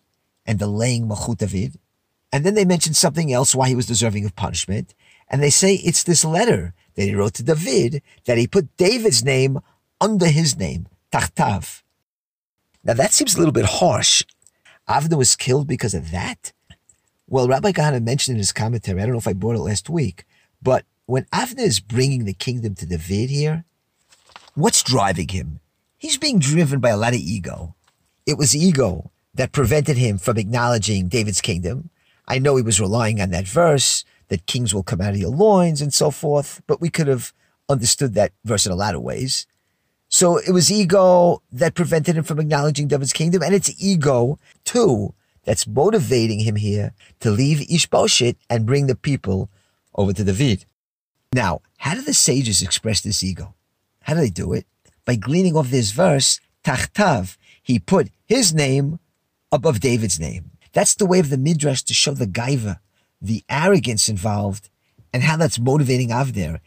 and 0.45 0.59
delaying 0.59 1.07
Malchut 1.07 1.37
David. 1.37 1.79
And 2.31 2.45
then 2.45 2.53
they 2.53 2.65
mention 2.65 2.93
something 2.93 3.33
else 3.33 3.55
why 3.55 3.69
he 3.69 3.75
was 3.75 3.87
deserving 3.87 4.25
of 4.25 4.35
punishment. 4.35 4.93
And 5.27 5.41
they 5.41 5.49
say 5.49 5.75
it's 5.75 6.03
this 6.03 6.23
letter 6.23 6.73
that 6.95 7.05
he 7.05 7.15
wrote 7.15 7.33
to 7.35 7.43
David 7.43 8.01
that 8.25 8.37
he 8.37 8.47
put 8.47 8.75
David's 8.77 9.23
name 9.23 9.59
under 9.99 10.27
his 10.27 10.57
name, 10.57 10.87
Tachtav. 11.11 11.81
Now 12.83 12.93
that 12.93 13.13
seems 13.13 13.35
a 13.35 13.39
little 13.39 13.51
bit 13.51 13.65
harsh. 13.65 14.23
Avner 14.87 15.17
was 15.17 15.35
killed 15.35 15.67
because 15.67 15.93
of 15.93 16.11
that. 16.11 16.53
Well, 17.27 17.47
Rabbi 17.47 17.71
Kahana 17.71 18.01
mentioned 18.01 18.35
in 18.35 18.39
his 18.39 18.51
commentary, 18.51 19.01
I 19.01 19.05
don't 19.05 19.13
know 19.13 19.19
if 19.19 19.27
I 19.27 19.33
brought 19.33 19.55
it 19.55 19.59
last 19.59 19.89
week, 19.89 20.25
but 20.61 20.85
when 21.09 21.25
Avner 21.33 21.61
is 21.61 21.79
bringing 21.79 22.25
the 22.25 22.33
kingdom 22.33 22.75
to 22.75 22.85
David 22.85 23.31
here, 23.31 23.65
what's 24.53 24.83
driving 24.83 25.29
him? 25.29 25.59
He's 25.97 26.19
being 26.19 26.37
driven 26.37 26.79
by 26.79 26.89
a 26.89 26.97
lot 26.97 27.13
of 27.13 27.19
ego. 27.19 27.73
It 28.27 28.37
was 28.37 28.55
ego 28.55 29.09
that 29.33 29.51
prevented 29.51 29.97
him 29.97 30.19
from 30.19 30.37
acknowledging 30.37 31.07
David's 31.07 31.41
kingdom. 31.41 31.89
I 32.27 32.37
know 32.37 32.57
he 32.57 32.61
was 32.61 32.79
relying 32.79 33.19
on 33.19 33.31
that 33.31 33.47
verse 33.47 34.05
that 34.27 34.45
kings 34.45 34.71
will 34.71 34.83
come 34.83 35.01
out 35.01 35.13
of 35.13 35.19
your 35.19 35.31
loins 35.31 35.81
and 35.81 35.91
so 35.91 36.11
forth, 36.11 36.61
but 36.67 36.79
we 36.79 36.91
could 36.91 37.07
have 37.07 37.33
understood 37.67 38.13
that 38.13 38.31
verse 38.45 38.67
in 38.67 38.71
a 38.71 38.75
lot 38.75 38.93
of 38.93 39.01
ways. 39.01 39.47
So 40.09 40.37
it 40.37 40.51
was 40.51 40.71
ego 40.71 41.41
that 41.51 41.73
prevented 41.73 42.17
him 42.17 42.23
from 42.23 42.39
acknowledging 42.39 42.87
David's 42.87 43.13
kingdom, 43.13 43.41
and 43.41 43.55
it's 43.55 43.73
ego 43.83 44.37
too 44.63 45.15
that's 45.43 45.65
motivating 45.65 46.41
him 46.41 46.55
here 46.55 46.93
to 47.21 47.31
leave 47.31 47.67
Ishbosheth 47.67 48.35
and 48.47 48.67
bring 48.67 48.85
the 48.85 48.95
people 48.95 49.49
over 49.95 50.13
to 50.13 50.23
David. 50.23 50.65
Now, 51.33 51.61
how 51.77 51.93
do 51.93 52.01
the 52.01 52.13
sages 52.13 52.61
express 52.61 53.01
this 53.01 53.23
ego? 53.23 53.53
How 54.01 54.15
do 54.15 54.21
they 54.21 54.29
do 54.29 54.53
it? 54.53 54.65
By 55.05 55.15
gleaning 55.15 55.55
off 55.55 55.69
this 55.69 55.91
verse, 55.91 56.39
Tachtav, 56.63 57.37
he 57.61 57.79
put 57.79 58.09
his 58.25 58.53
name 58.53 58.99
above 59.51 59.79
David's 59.79 60.19
name. 60.19 60.51
That's 60.73 60.95
the 60.95 61.05
way 61.05 61.19
of 61.19 61.29
the 61.29 61.37
Midrash 61.37 61.83
to 61.83 61.93
show 61.93 62.13
the 62.13 62.27
gaiva, 62.27 62.79
the 63.21 63.43
arrogance 63.49 64.09
involved, 64.09 64.69
and 65.13 65.23
how 65.23 65.37
that's 65.37 65.59
motivating 65.59 66.09
Avner. 66.09 66.59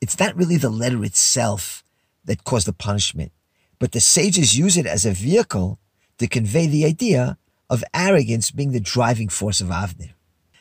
It's 0.00 0.18
not 0.18 0.36
really 0.36 0.56
the 0.56 0.70
letter 0.70 1.04
itself 1.04 1.82
that 2.24 2.44
caused 2.44 2.66
the 2.66 2.72
punishment, 2.72 3.32
but 3.78 3.92
the 3.92 4.00
sages 4.00 4.58
use 4.58 4.76
it 4.76 4.86
as 4.86 5.06
a 5.06 5.12
vehicle 5.12 5.78
to 6.18 6.26
convey 6.26 6.66
the 6.66 6.84
idea 6.84 7.38
of 7.68 7.84
arrogance 7.94 8.50
being 8.50 8.72
the 8.72 8.80
driving 8.80 9.28
force 9.28 9.60
of 9.60 9.68
Avner. 9.68 10.12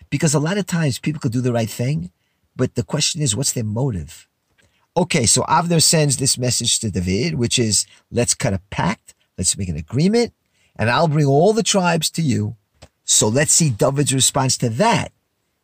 Because 0.09 0.33
a 0.33 0.39
lot 0.39 0.57
of 0.57 0.65
times 0.65 0.99
people 0.99 1.19
could 1.19 1.31
do 1.31 1.41
the 1.41 1.53
right 1.53 1.69
thing, 1.69 2.11
but 2.55 2.75
the 2.75 2.83
question 2.83 3.21
is, 3.21 3.35
what's 3.35 3.53
their 3.53 3.63
motive? 3.63 4.27
Okay, 4.97 5.25
so 5.25 5.41
Avner 5.43 5.81
sends 5.81 6.17
this 6.17 6.37
message 6.37 6.79
to 6.79 6.89
David, 6.89 7.35
which 7.35 7.59
is, 7.59 7.85
let's 8.11 8.33
cut 8.33 8.53
a 8.53 8.61
pact, 8.69 9.13
let's 9.37 9.57
make 9.57 9.67
an 9.67 9.75
agreement, 9.75 10.33
and 10.75 10.89
I'll 10.89 11.09
bring 11.09 11.25
all 11.25 11.51
the 11.53 11.63
tribes 11.63 12.09
to 12.11 12.21
you. 12.21 12.55
So 13.03 13.27
let's 13.27 13.51
see 13.51 13.69
David's 13.69 14.13
response 14.13 14.57
to 14.59 14.69
that 14.69 15.11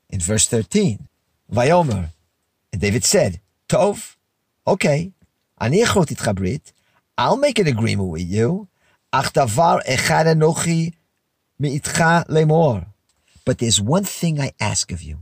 in 0.10 0.19
verse 0.19 0.48
13. 0.48 1.07
Vayomer. 1.51 2.10
And 2.71 2.81
David 2.81 3.03
said, 3.03 3.41
Tov, 3.67 4.15
okay, 4.67 5.12
I'll 7.17 7.38
make 7.38 7.60
an 7.60 7.67
agreement 7.67 8.10
with 8.10 8.21
you. 8.21 8.67
But 13.43 13.57
there's 13.57 13.81
one 13.81 14.03
thing 14.03 14.39
I 14.39 14.51
ask 14.60 14.91
of 14.91 15.01
you. 15.01 15.17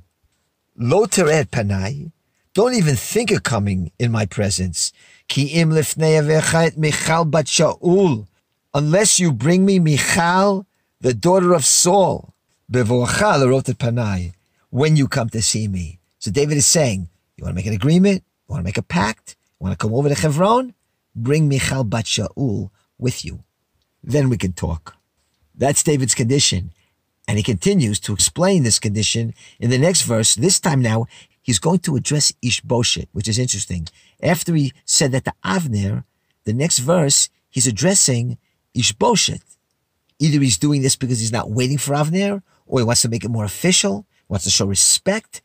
Lo 0.82 1.06
tered 1.06 1.48
panai, 1.50 2.10
don't 2.54 2.74
even 2.74 2.96
think 2.96 3.32
of 3.32 3.44
coming 3.44 3.92
in 4.00 4.10
my 4.10 4.26
presence. 4.26 4.94
Ki 5.28 5.48
im 5.48 5.72
Michal 5.72 7.26
bat 7.26 7.46
Shaul, 7.48 8.28
unless 8.74 9.20
you 9.20 9.34
bring 9.34 9.66
me 9.66 9.78
Michal, 9.78 10.66
the 11.02 11.14
daughter 11.14 11.54
of 11.54 11.66
Saul, 11.66 12.34
bevorcha 12.72 13.36
lerotet 13.36 13.76
panai, 13.76 14.32
when 14.70 14.96
you 14.96 15.10
come 15.10 15.28
to 15.32 15.42
see 15.42 15.68
me. 15.68 16.00
So 16.18 16.32
David 16.32 16.56
is 16.56 16.66
saying, 16.66 17.10
you 17.36 17.44
want 17.44 17.52
to 17.52 17.56
make 17.58 17.66
an 17.66 17.74
agreement? 17.74 18.24
You 18.48 18.54
want 18.54 18.62
to 18.62 18.66
make 18.66 18.78
a 18.78 18.82
pact? 18.82 19.36
You 19.60 19.66
want 19.66 19.78
to 19.78 19.86
come 19.86 19.94
over 19.94 20.08
to 20.08 20.16
Hebron? 20.16 20.74
Bring 21.14 21.50
Michal 21.50 21.84
bat 21.84 22.06
Shaul 22.06 22.70
with 22.98 23.26
you. 23.26 23.44
Then 24.02 24.30
we 24.30 24.38
can 24.38 24.54
talk. 24.54 24.96
That's 25.54 25.84
David's 25.84 26.16
condition. 26.16 26.72
And 27.30 27.38
he 27.38 27.44
continues 27.44 28.00
to 28.00 28.14
explain 28.14 28.64
this 28.64 28.80
condition 28.80 29.36
in 29.60 29.70
the 29.70 29.78
next 29.78 30.02
verse. 30.02 30.34
This 30.34 30.60
time 30.60 30.82
now, 30.82 31.06
he's 31.44 31.60
going 31.60 31.78
to 31.82 31.96
address 31.96 32.34
Ishbosheth, 32.42 33.08
which 33.12 33.28
is 33.28 33.38
interesting. 33.38 33.88
After 34.20 34.56
he 34.56 34.74
said 34.84 35.12
that 35.12 35.26
to 35.26 35.34
Avner, 35.46 36.06
the 36.46 36.54
next 36.54 36.80
verse, 36.80 37.30
he's 37.48 37.68
addressing 37.68 38.40
Ishbosheth. 38.74 39.58
Either 40.18 40.40
he's 40.40 40.58
doing 40.58 40.82
this 40.82 40.96
because 40.96 41.20
he's 41.20 41.32
not 41.32 41.52
waiting 41.52 41.78
for 41.78 41.94
Avner, 41.94 42.42
or 42.66 42.80
he 42.80 42.84
wants 42.84 43.04
to 43.04 43.10
make 43.10 43.24
it 43.24 43.30
more 43.30 43.46
official, 43.46 44.08
wants 44.28 44.46
to 44.46 44.50
show 44.50 44.66
respect, 44.66 45.44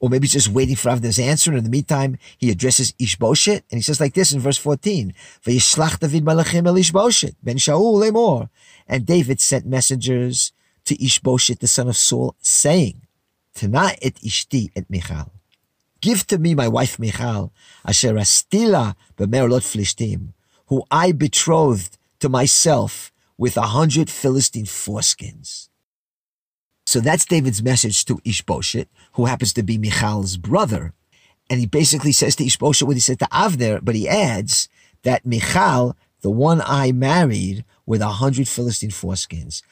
or 0.00 0.08
maybe 0.08 0.24
he's 0.24 0.32
just 0.32 0.48
waiting 0.48 0.76
for 0.76 0.88
Avner's 0.88 1.18
answer. 1.18 1.50
And 1.50 1.58
in 1.58 1.64
the 1.64 1.68
meantime, 1.68 2.16
he 2.38 2.50
addresses 2.50 2.94
Ishbosheth, 2.98 3.64
and 3.70 3.76
he 3.76 3.82
says 3.82 4.00
like 4.00 4.14
this 4.14 4.32
in 4.32 4.40
verse 4.40 4.56
14, 4.56 5.12
Vayishlach 5.44 5.98
David 5.98 6.24
malachim 6.24 6.66
el 6.66 6.78
Ishbosheth, 6.78 7.36
ben 7.42 7.56
Shaul 7.56 8.00
lemor. 8.02 8.48
And 8.86 9.04
David 9.04 9.42
sent 9.42 9.66
messengers 9.66 10.52
to 10.88 11.04
Ishbosheth, 11.04 11.60
the 11.60 11.66
son 11.66 11.88
of 11.88 11.96
Saul, 11.96 12.34
saying, 12.40 13.02
Tana 13.54 13.92
et 14.02 14.14
ishti 14.16 14.70
et 14.76 14.88
Michal. 14.88 15.32
Give 16.00 16.26
to 16.28 16.38
me 16.38 16.54
my 16.54 16.68
wife 16.68 16.98
Michal, 16.98 17.52
asher 17.84 18.14
astila 18.14 18.94
b'merlot 19.16 19.62
flishtim, 19.62 20.32
who 20.66 20.84
I 20.90 21.12
betrothed 21.12 21.98
to 22.20 22.28
myself 22.28 23.12
with 23.36 23.56
a 23.56 23.62
hundred 23.62 24.08
Philistine 24.08 24.64
foreskins. 24.64 25.68
So 26.86 27.00
that's 27.00 27.24
David's 27.24 27.62
message 27.62 28.04
to 28.06 28.20
Ishbosheth, 28.24 28.88
who 29.12 29.26
happens 29.26 29.52
to 29.54 29.62
be 29.62 29.76
Michal's 29.76 30.36
brother. 30.36 30.94
And 31.50 31.60
he 31.60 31.66
basically 31.66 32.12
says 32.12 32.36
to 32.36 32.46
Ishbosheth 32.46 32.86
what 32.86 32.96
he 32.96 33.00
said 33.00 33.18
to 33.18 33.26
Avner, 33.26 33.80
but 33.82 33.94
he 33.94 34.08
adds 34.08 34.68
that 35.02 35.26
Michal, 35.26 35.96
the 36.22 36.30
one 36.30 36.62
I 36.64 36.92
married, 36.92 37.64
with 37.84 38.00
a 38.00 38.08
hundred 38.08 38.48
Philistine 38.48 38.90
foreskins. 38.90 39.62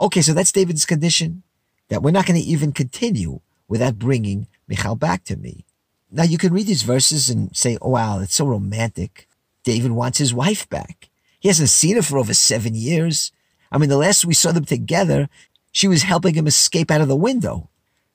Okay, 0.00 0.22
so 0.22 0.32
that's 0.32 0.52
David's 0.52 0.86
condition, 0.86 1.42
that 1.88 2.02
we're 2.02 2.10
not 2.10 2.24
going 2.24 2.40
to 2.40 2.46
even 2.46 2.72
continue 2.72 3.40
without 3.68 3.98
bringing 3.98 4.46
Michal 4.66 4.94
back 4.96 5.24
to 5.24 5.36
me. 5.36 5.66
Now 6.10 6.22
you 6.22 6.38
can 6.38 6.54
read 6.54 6.66
these 6.66 6.82
verses 6.82 7.28
and 7.28 7.54
say, 7.54 7.76
oh 7.82 7.90
wow, 7.90 8.20
it's 8.20 8.34
so 8.34 8.46
romantic. 8.46 9.28
David 9.62 9.92
wants 9.92 10.16
his 10.16 10.32
wife 10.32 10.66
back. 10.70 11.10
He 11.38 11.48
hasn't 11.48 11.68
seen 11.68 11.96
her 11.96 12.02
for 12.02 12.18
over 12.18 12.32
seven 12.32 12.74
years. 12.74 13.30
I 13.70 13.76
mean, 13.76 13.90
the 13.90 13.98
last 13.98 14.24
we 14.24 14.32
saw 14.32 14.52
them 14.52 14.64
together, 14.64 15.28
she 15.70 15.86
was 15.86 16.02
helping 16.02 16.34
him 16.34 16.46
escape 16.46 16.90
out 16.90 17.02
of 17.02 17.08
the 17.08 17.14
window 17.16 17.68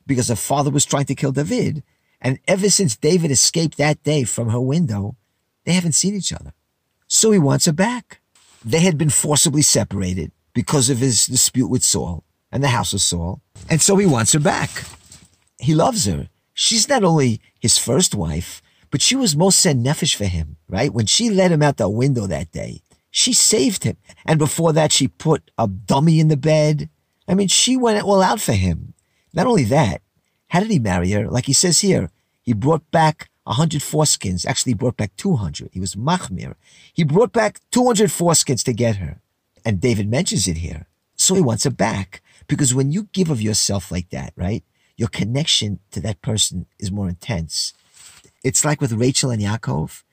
because 0.08 0.28
her 0.30 0.36
father 0.36 0.72
was 0.72 0.86
trying 0.86 1.06
to 1.06 1.16
kill 1.16 1.32
David. 1.32 1.84
And 2.20 2.40
ever 2.48 2.70
since 2.70 2.98
David 2.98 3.30
escaped 3.30 3.78
that 3.78 4.02
day 4.04 4.24
from 4.24 4.50
her 4.50 4.60
window, 4.60 5.16
they 5.66 5.74
haven't 5.74 5.94
seen 5.94 6.16
each 6.16 6.34
other. 6.34 6.54
So 7.08 7.32
he 7.32 7.40
wants 7.40 7.66
her 7.66 7.74
back. 7.74 8.22
They 8.64 8.80
had 8.80 8.98
been 8.98 9.12
forcibly 9.12 9.62
separated 9.62 10.32
because 10.56 10.90
of 10.90 10.98
his 10.98 11.28
dispute 11.28 11.68
with 11.68 11.84
Saul 11.84 12.24
and 12.52 12.64
the 12.64 12.70
house 12.70 12.94
of 12.94 13.02
Saul. 13.02 13.42
And 13.70 13.82
so 13.82 13.98
he 13.98 14.08
wants 14.08 14.34
her 14.34 14.40
back. 14.40 14.86
He 15.60 15.76
loves 15.76 16.06
her. 16.06 16.30
She's 16.54 16.90
not 16.90 17.04
only 17.04 17.42
his 17.60 17.78
first 17.78 18.16
wife, 18.16 18.64
but 18.90 19.02
she 19.02 19.16
was 19.16 19.36
moser 19.36 19.72
nefesh 19.72 20.16
for 20.16 20.26
him, 20.26 20.56
right? 20.70 20.94
When 20.94 21.06
she 21.06 21.30
let 21.30 21.52
him 21.52 21.62
out 21.62 21.78
the 21.78 21.90
window 21.90 22.26
that 22.28 22.52
day, 22.52 22.82
she 23.12 23.34
saved 23.34 23.84
him. 23.84 23.98
And 24.26 24.40
before 24.40 24.72
that, 24.74 24.92
she 24.94 25.10
put 25.10 25.52
a 25.58 25.68
dummy 25.68 26.20
in 26.20 26.30
the 26.30 26.38
bed. 26.38 26.90
I 27.28 27.34
mean, 27.34 27.50
she 27.50 27.76
went 27.76 28.04
all 28.04 28.22
out 28.22 28.40
for 28.40 28.54
him. 28.54 28.94
Not 29.34 29.48
only 29.48 29.66
that, 29.66 30.02
how 30.48 30.62
did 30.62 30.72
he 30.72 30.80
marry 30.80 31.12
her? 31.12 31.30
Like 31.30 31.46
he 31.46 31.54
says 31.54 31.82
here, 31.82 32.10
he 32.42 32.54
brought 32.54 32.90
back 32.92 33.30
100 33.44 33.82
foreskins. 33.82 34.46
Actually, 34.46 34.72
he 34.72 34.76
brought 34.76 34.96
back 34.96 35.14
200. 35.18 35.72
He 35.74 35.80
was 35.82 35.96
machmir. 35.96 36.56
He 36.94 37.04
brought 37.04 37.34
back 37.34 37.60
200 37.72 38.10
foreskins 38.10 38.64
to 38.64 38.72
get 38.72 38.98
her. 38.98 39.22
And 39.66 39.82
David 39.82 40.08
mentions 40.08 40.48
it 40.48 40.58
here. 40.58 40.88
So 41.16 41.36
he 41.36 41.42
wants 41.42 41.64
her 41.64 41.72
back. 41.72 42.22
Because 42.48 42.76
when 42.76 42.92
you 42.92 43.10
give 43.12 43.32
of 43.32 43.42
yourself 43.42 43.92
like 43.92 44.12
that, 44.12 44.32
right, 44.36 44.64
your 44.96 45.10
connection 45.10 45.80
to 45.92 46.00
that 46.02 46.22
person 46.22 46.68
is 46.80 46.92
more 46.92 47.10
intense. 47.10 47.74
It's 48.44 48.64
like 48.64 48.80
with 48.80 48.94
Rachel 48.94 49.32
and 49.32 49.42
Yaakov. 49.42 50.04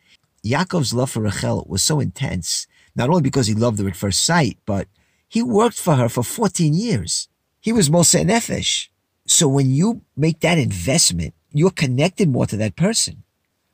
Yaakov's 0.44 0.94
love 0.94 1.10
for 1.10 1.20
Rachel 1.20 1.66
was 1.68 1.82
so 1.82 2.00
intense, 2.00 2.66
not 2.96 3.10
only 3.10 3.22
because 3.22 3.46
he 3.46 3.54
loved 3.54 3.78
her 3.78 3.86
at 3.86 3.94
first 3.94 4.24
sight, 4.24 4.58
but 4.64 4.88
he 5.28 5.42
worked 5.42 5.78
for 5.78 5.96
her 5.96 6.08
for 6.08 6.22
14 6.22 6.74
years. 6.74 7.28
He 7.60 7.72
was 7.72 7.90
moser 7.90 8.20
nefesh. 8.20 8.88
So 9.26 9.46
when 9.46 9.70
you 9.70 10.02
make 10.16 10.40
that 10.40 10.58
investment, 10.58 11.34
you're 11.52 11.70
connected 11.70 12.28
more 12.28 12.46
to 12.46 12.56
that 12.56 12.76
person. 12.76 13.22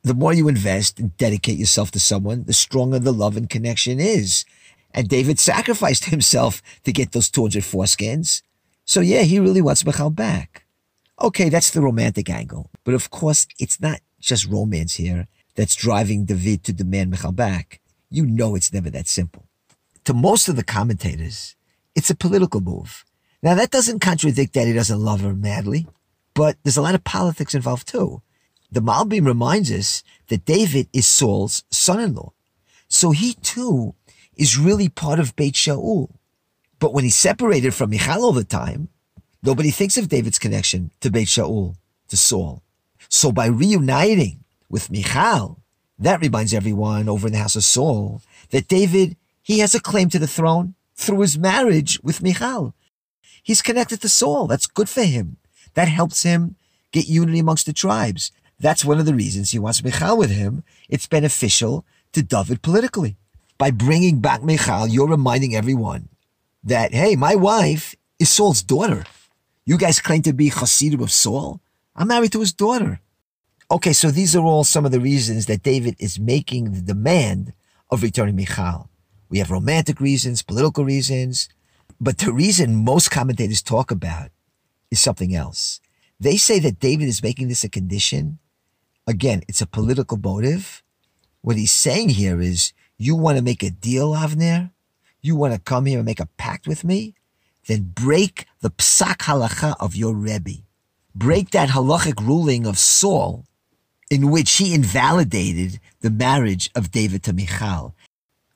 The 0.03 0.13
more 0.13 0.33
you 0.33 0.47
invest 0.47 0.99
and 0.99 1.15
dedicate 1.17 1.57
yourself 1.57 1.91
to 1.91 1.99
someone, 1.99 2.43
the 2.43 2.53
stronger 2.53 2.99
the 2.99 3.11
love 3.11 3.35
and 3.35 3.49
connection 3.49 3.99
is. 3.99 4.45
And 4.93 5.07
David 5.07 5.39
sacrificed 5.39 6.05
himself 6.05 6.61
to 6.83 6.91
get 6.91 7.11
those 7.11 7.29
200 7.29 7.63
foreskins. 7.63 8.41
So 8.85 9.01
yeah, 9.01 9.21
he 9.21 9.39
really 9.39 9.61
wants 9.61 9.85
Michal 9.85 10.09
back. 10.09 10.65
Okay, 11.21 11.49
that's 11.49 11.71
the 11.71 11.81
romantic 11.81 12.29
angle. 12.29 12.69
But 12.83 12.95
of 12.95 13.09
course, 13.09 13.45
it's 13.59 13.79
not 13.79 13.99
just 14.19 14.47
romance 14.47 14.95
here 14.95 15.27
that's 15.55 15.75
driving 15.75 16.25
David 16.25 16.63
to 16.63 16.73
demand 16.73 17.11
Michal 17.11 17.31
back. 17.31 17.81
You 18.09 18.25
know 18.25 18.55
it's 18.55 18.73
never 18.73 18.89
that 18.89 19.07
simple 19.07 19.49
to 20.09 20.13
most 20.15 20.49
of 20.49 20.55
the 20.55 20.63
commentators, 20.63 21.55
it's 21.93 22.09
a 22.09 22.15
political 22.15 22.61
move. 22.61 23.05
Now, 23.43 23.53
that 23.53 23.69
doesn't 23.69 23.99
contradict 23.99 24.53
that 24.53 24.65
he 24.65 24.73
doesn't 24.73 24.99
love 24.99 25.21
her 25.21 25.35
madly, 25.35 25.85
but 26.33 26.57
there's 26.63 26.77
a 26.77 26.81
lot 26.81 26.95
of 26.95 27.03
politics 27.03 27.53
involved 27.53 27.87
too. 27.87 28.23
The 28.71 28.81
Malbim 28.81 29.27
reminds 29.27 29.71
us 29.71 30.03
that 30.27 30.45
David 30.45 30.87
is 30.93 31.05
Saul's 31.05 31.63
son-in-law. 31.69 32.31
So 32.87 33.11
he 33.11 33.33
too 33.33 33.93
is 34.39 34.57
really 34.57 34.87
part 34.87 35.19
of 35.19 35.35
Beit 35.35 35.53
Shaul. 35.53 36.09
But 36.79 36.93
when 36.93 37.03
he's 37.03 37.15
separated 37.15 37.73
from 37.73 37.89
Michal 37.89 38.23
all 38.23 38.31
the 38.31 38.45
time, 38.45 38.87
nobody 39.43 39.69
thinks 39.69 39.97
of 39.97 40.07
David's 40.07 40.39
connection 40.39 40.91
to 41.01 41.11
Beit 41.11 41.27
Shaul, 41.27 41.75
to 42.07 42.15
Saul. 42.15 42.63
So 43.09 43.33
by 43.33 43.47
reuniting 43.47 44.45
with 44.69 44.89
Michal, 44.89 45.59
that 45.99 46.21
reminds 46.21 46.53
everyone 46.53 47.09
over 47.09 47.27
in 47.27 47.33
the 47.33 47.39
house 47.39 47.57
of 47.57 47.65
Saul 47.65 48.21
that 48.51 48.69
David 48.69 49.17
he 49.43 49.59
has 49.59 49.75
a 49.75 49.81
claim 49.81 50.09
to 50.09 50.19
the 50.19 50.27
throne 50.27 50.75
through 50.95 51.21
his 51.21 51.37
marriage 51.37 51.99
with 52.01 52.23
Michal. 52.23 52.73
He's 53.43 53.61
connected 53.61 53.99
to 54.01 54.09
Saul. 54.09 54.47
That's 54.47 54.67
good 54.67 54.87
for 54.87 55.03
him. 55.03 55.37
That 55.73 55.87
helps 55.87 56.23
him 56.23 56.55
get 56.91 57.07
unity 57.07 57.39
amongst 57.39 57.65
the 57.65 57.73
tribes. 57.73 58.31
That's 58.59 58.85
one 58.85 58.99
of 58.99 59.05
the 59.05 59.15
reasons 59.15 59.51
he 59.51 59.59
wants 59.59 59.83
Michal 59.83 60.17
with 60.17 60.29
him. 60.29 60.63
It's 60.87 61.07
beneficial 61.07 61.85
to 62.13 62.21
David 62.21 62.61
politically. 62.61 63.17
By 63.59 63.71
bringing 63.71 64.21
back 64.21 64.41
Michal, 64.41 64.87
you're 64.87 65.09
reminding 65.09 65.53
everyone 65.53 66.07
that, 66.63 66.93
hey, 66.93 67.17
my 67.17 67.35
wife 67.35 67.93
is 68.17 68.29
Saul's 68.29 68.63
daughter. 68.63 69.03
You 69.65 69.77
guys 69.77 69.99
claim 69.99 70.21
to 70.21 70.33
be 70.33 70.47
Hasidim 70.47 71.01
of 71.01 71.11
Saul. 71.11 71.59
I'm 71.93 72.07
married 72.07 72.31
to 72.31 72.39
his 72.39 72.53
daughter. 72.53 73.01
Okay, 73.69 73.91
so 73.91 74.11
these 74.11 74.33
are 74.33 74.45
all 74.45 74.63
some 74.63 74.85
of 74.85 74.93
the 74.93 75.01
reasons 75.01 75.45
that 75.47 75.61
David 75.61 75.97
is 75.99 76.17
making 76.17 76.71
the 76.71 76.81
demand 76.81 77.51
of 77.91 78.01
returning 78.01 78.37
Michal. 78.37 78.89
We 79.27 79.39
have 79.39 79.51
romantic 79.51 79.99
reasons, 79.99 80.41
political 80.41 80.85
reasons. 80.85 81.49
But 81.99 82.19
the 82.19 82.31
reason 82.31 82.85
most 82.85 83.11
commentators 83.11 83.61
talk 83.61 83.91
about 83.91 84.29
is 84.89 85.01
something 85.01 85.35
else. 85.35 85.81
They 86.17 86.37
say 86.37 86.59
that 86.59 86.79
David 86.79 87.09
is 87.09 87.21
making 87.21 87.49
this 87.49 87.65
a 87.65 87.69
condition. 87.69 88.39
Again, 89.05 89.41
it's 89.49 89.61
a 89.61 89.67
political 89.67 90.17
motive. 90.17 90.81
What 91.41 91.57
he's 91.57 91.73
saying 91.73 92.09
here 92.09 92.39
is, 92.39 92.71
you 92.99 93.15
want 93.15 93.37
to 93.37 93.43
make 93.43 93.63
a 93.63 93.71
deal, 93.71 94.11
Avner? 94.11 94.71
You 95.21 95.35
want 95.35 95.53
to 95.53 95.59
come 95.59 95.85
here 95.85 95.99
and 95.99 96.05
make 96.05 96.19
a 96.19 96.27
pact 96.37 96.67
with 96.67 96.83
me? 96.83 97.15
Then 97.65 97.93
break 97.95 98.45
the 98.59 98.69
psak 98.69 99.19
halacha 99.19 99.75
of 99.79 99.95
your 99.95 100.13
Rebbe. 100.13 100.63
Break 101.15 101.51
that 101.51 101.69
halachic 101.69 102.19
ruling 102.19 102.67
of 102.67 102.77
Saul 102.77 103.45
in 104.09 104.29
which 104.29 104.57
he 104.57 104.73
invalidated 104.73 105.79
the 106.01 106.09
marriage 106.09 106.69
of 106.75 106.91
David 106.91 107.23
to 107.23 107.33
Michal. 107.33 107.95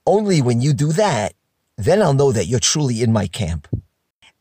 Only 0.05 0.41
when 0.41 0.61
you 0.61 0.73
do 0.73 0.91
that, 0.91 1.33
then 1.77 2.01
I'll 2.01 2.13
know 2.13 2.31
that 2.31 2.47
you're 2.47 2.59
truly 2.59 3.01
in 3.01 3.13
my 3.13 3.27
camp. 3.27 3.67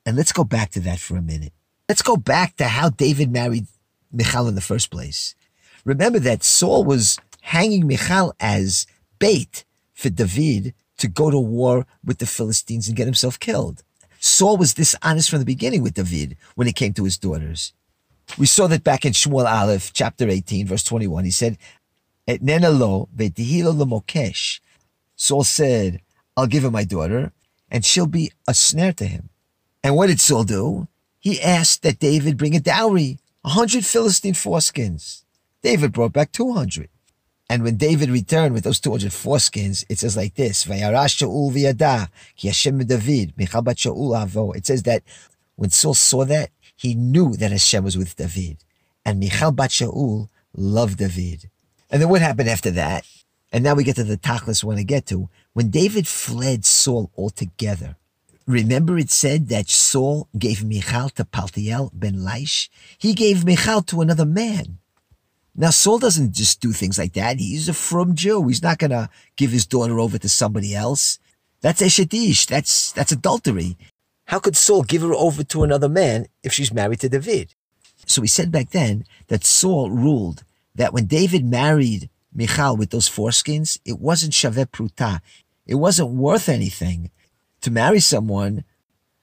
And 0.04 0.16
let's 0.16 0.32
go 0.32 0.42
back 0.42 0.70
to 0.72 0.80
that 0.80 0.98
for 0.98 1.16
a 1.16 1.22
minute. 1.22 1.52
Let's 1.88 2.02
go 2.02 2.16
back 2.16 2.56
to 2.56 2.64
how 2.64 2.90
David 2.90 3.30
married 3.30 3.66
Michal 4.10 4.48
in 4.48 4.56
the 4.56 4.60
first 4.60 4.90
place. 4.90 5.36
Remember 5.84 6.18
that 6.18 6.42
Saul 6.42 6.84
was 6.84 7.18
hanging 7.40 7.86
Michal 7.86 8.34
as 8.40 8.86
bait 9.18 9.64
for 10.02 10.10
David 10.10 10.74
to 10.98 11.08
go 11.08 11.30
to 11.30 11.38
war 11.38 11.86
with 12.04 12.18
the 12.18 12.26
Philistines 12.26 12.88
and 12.88 12.96
get 12.96 13.06
himself 13.06 13.38
killed. 13.38 13.82
Saul 14.18 14.56
was 14.56 14.74
dishonest 14.74 15.30
from 15.30 15.38
the 15.38 15.44
beginning 15.44 15.82
with 15.82 15.94
David 15.94 16.36
when 16.54 16.68
it 16.68 16.76
came 16.76 16.92
to 16.94 17.04
his 17.04 17.18
daughters. 17.18 17.72
We 18.38 18.46
saw 18.46 18.66
that 18.68 18.84
back 18.84 19.04
in 19.04 19.12
Shmuel 19.12 19.50
Aleph, 19.50 19.92
chapter 19.92 20.28
18, 20.28 20.66
verse 20.66 20.84
21. 20.84 21.24
He 21.24 21.30
said, 21.30 21.58
Et 22.26 22.42
nena 22.42 22.70
lo 22.70 23.08
vetihilo 23.16 23.74
mokesh. 23.84 24.60
Saul 25.16 25.44
said, 25.44 26.00
I'll 26.36 26.46
give 26.46 26.64
him 26.64 26.72
my 26.72 26.84
daughter, 26.84 27.32
and 27.70 27.84
she'll 27.84 28.06
be 28.06 28.32
a 28.46 28.54
snare 28.54 28.92
to 28.94 29.06
him. 29.06 29.28
And 29.82 29.96
what 29.96 30.06
did 30.06 30.20
Saul 30.20 30.44
do? 30.44 30.88
He 31.18 31.40
asked 31.40 31.82
that 31.82 31.98
David 31.98 32.36
bring 32.36 32.56
a 32.56 32.60
dowry, 32.60 33.18
a 33.44 33.50
hundred 33.50 33.84
Philistine 33.84 34.34
foreskins. 34.34 35.24
David 35.62 35.92
brought 35.92 36.12
back 36.12 36.32
200. 36.32 36.88
And 37.48 37.62
when 37.62 37.76
David 37.76 38.08
returned 38.08 38.54
with 38.54 38.64
those 38.64 38.80
200 38.80 39.10
foreskins, 39.10 39.84
it 39.88 39.98
says 39.98 40.16
like 40.16 40.34
this. 40.34 40.66
It 40.66 40.78
says 44.66 44.82
that 44.84 45.02
when 45.56 45.70
Saul 45.70 45.94
saw 45.94 46.24
that, 46.24 46.50
he 46.76 46.94
knew 46.94 47.36
that 47.36 47.50
Hashem 47.50 47.84
was 47.84 47.98
with 47.98 48.16
David. 48.16 48.58
And 49.04 49.20
Michal 49.20 49.52
Bat 49.52 49.70
Shaul 49.70 50.28
loved 50.56 50.98
David. 50.98 51.50
And 51.90 52.00
then 52.00 52.08
what 52.08 52.22
happened 52.22 52.48
after 52.48 52.70
that? 52.70 53.06
And 53.52 53.62
now 53.62 53.74
we 53.74 53.84
get 53.84 53.96
to 53.96 54.04
the 54.04 54.16
tachlis 54.16 54.64
we 54.64 54.68
want 54.68 54.78
to 54.78 54.84
get 54.84 55.04
to. 55.06 55.28
When 55.52 55.68
David 55.68 56.08
fled 56.08 56.64
Saul 56.64 57.10
altogether, 57.18 57.96
remember 58.46 58.96
it 58.96 59.10
said 59.10 59.48
that 59.48 59.68
Saul 59.68 60.26
gave 60.38 60.64
Michal 60.64 61.10
to 61.10 61.24
Paltiel 61.24 61.90
ben 61.92 62.14
Laish? 62.14 62.70
He 62.96 63.12
gave 63.12 63.44
Michal 63.44 63.82
to 63.82 64.00
another 64.00 64.24
man. 64.24 64.78
Now, 65.54 65.70
Saul 65.70 65.98
doesn't 65.98 66.32
just 66.32 66.60
do 66.60 66.72
things 66.72 66.98
like 66.98 67.12
that. 67.12 67.38
He's 67.38 67.68
a 67.68 67.74
frum 67.74 68.14
Jew. 68.14 68.46
He's 68.48 68.62
not 68.62 68.78
going 68.78 68.90
to 68.90 69.10
give 69.36 69.50
his 69.50 69.66
daughter 69.66 70.00
over 70.00 70.18
to 70.18 70.28
somebody 70.28 70.74
else. 70.74 71.18
That's 71.60 71.82
eshet 71.82 72.14
ish. 72.14 72.46
That's, 72.46 72.92
that's 72.92 73.12
adultery. 73.12 73.76
How 74.26 74.38
could 74.38 74.56
Saul 74.56 74.82
give 74.82 75.02
her 75.02 75.12
over 75.12 75.44
to 75.44 75.62
another 75.62 75.88
man 75.88 76.26
if 76.42 76.52
she's 76.52 76.72
married 76.72 77.00
to 77.00 77.08
David? 77.08 77.54
So 78.06 78.22
he 78.22 78.28
said 78.28 78.50
back 78.50 78.70
then 78.70 79.04
that 79.28 79.44
Saul 79.44 79.90
ruled 79.90 80.44
that 80.74 80.92
when 80.92 81.06
David 81.06 81.44
married 81.44 82.08
Michal 82.34 82.76
with 82.76 82.90
those 82.90 83.08
foreskins, 83.08 83.78
it 83.84 83.98
wasn't 83.98 84.32
shaveh 84.32 84.66
pruta. 84.70 85.20
It 85.66 85.74
wasn't 85.74 86.10
worth 86.10 86.48
anything. 86.48 87.10
to 87.62 87.70
marry 87.70 88.00
someone, 88.00 88.64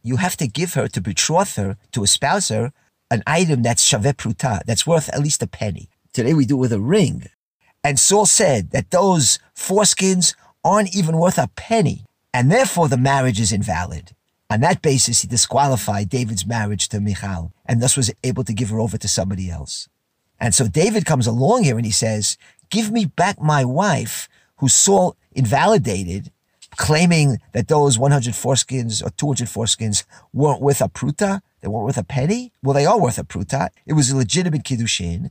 you 0.02 0.16
have 0.16 0.38
to 0.38 0.48
give 0.48 0.74
her, 0.74 0.88
to 0.88 1.02
betroth 1.02 1.58
her, 1.58 1.78
to 1.92 2.04
espouse 2.04 2.50
her, 2.50 2.72
an 3.12 3.22
item 3.28 3.62
that's 3.62 3.88
shaveh 3.88 4.14
pruta, 4.14 4.62
that's 4.66 4.88
worth 4.88 5.10
at 5.10 5.22
least 5.22 5.44
a 5.44 5.48
penny. 5.48 5.90
Today 6.12 6.34
we 6.34 6.46
do 6.46 6.56
it 6.56 6.60
with 6.60 6.74
a 6.74 6.80
ring. 6.80 7.28
And 7.84 8.00
Saul 8.00 8.26
said 8.26 8.72
that 8.72 8.92
those 8.92 9.40
foreskins 9.56 10.36
aren't 10.64 10.96
even 10.96 11.18
worth 11.18 11.38
a 11.38 11.50
penny, 11.56 12.06
and 12.34 12.52
therefore 12.52 12.88
the 12.88 12.98
marriage 12.98 13.40
is 13.40 13.52
invalid. 13.52 14.12
On 14.50 14.62
that 14.62 14.82
basis, 14.82 15.22
he 15.22 15.28
disqualified 15.28 16.10
David's 16.10 16.46
marriage 16.46 16.90
to 16.90 17.00
Michal, 17.00 17.54
and 17.66 17.82
thus 17.82 17.96
was 17.96 18.12
able 18.24 18.44
to 18.44 18.54
give 18.54 18.70
her 18.70 18.80
over 18.80 18.98
to 18.98 19.08
somebody 19.08 19.50
else. 19.50 19.88
And 20.40 20.56
so 20.56 20.68
David 20.68 21.06
comes 21.06 21.28
along 21.28 21.64
here 21.64 21.78
and 21.78 21.86
he 21.86 21.92
says, 21.92 22.38
Give 22.70 22.92
me 22.92 23.06
back 23.06 23.40
my 23.40 23.64
wife, 23.64 24.28
who 24.58 24.68
Saul 24.68 25.16
invalidated, 25.32 26.32
claiming 26.78 27.40
that 27.54 27.68
those 27.68 28.00
100 28.00 28.34
foreskins 28.34 29.06
or 29.06 29.12
200 29.12 29.48
foreskins 29.48 30.04
weren't 30.34 30.62
worth 30.62 30.82
a 30.82 30.90
pruta, 30.90 31.42
they 31.62 31.68
weren't 31.68 31.86
worth 31.86 31.98
a 31.98 32.04
penny. 32.04 32.54
Well, 32.64 32.74
they 32.74 32.86
are 32.86 33.00
worth 33.00 33.20
a 33.20 33.24
pruta. 33.24 33.70
It 33.86 33.94
was 33.94 34.10
a 34.10 34.18
legitimate 34.18 34.64
kiddushin. 34.64 35.30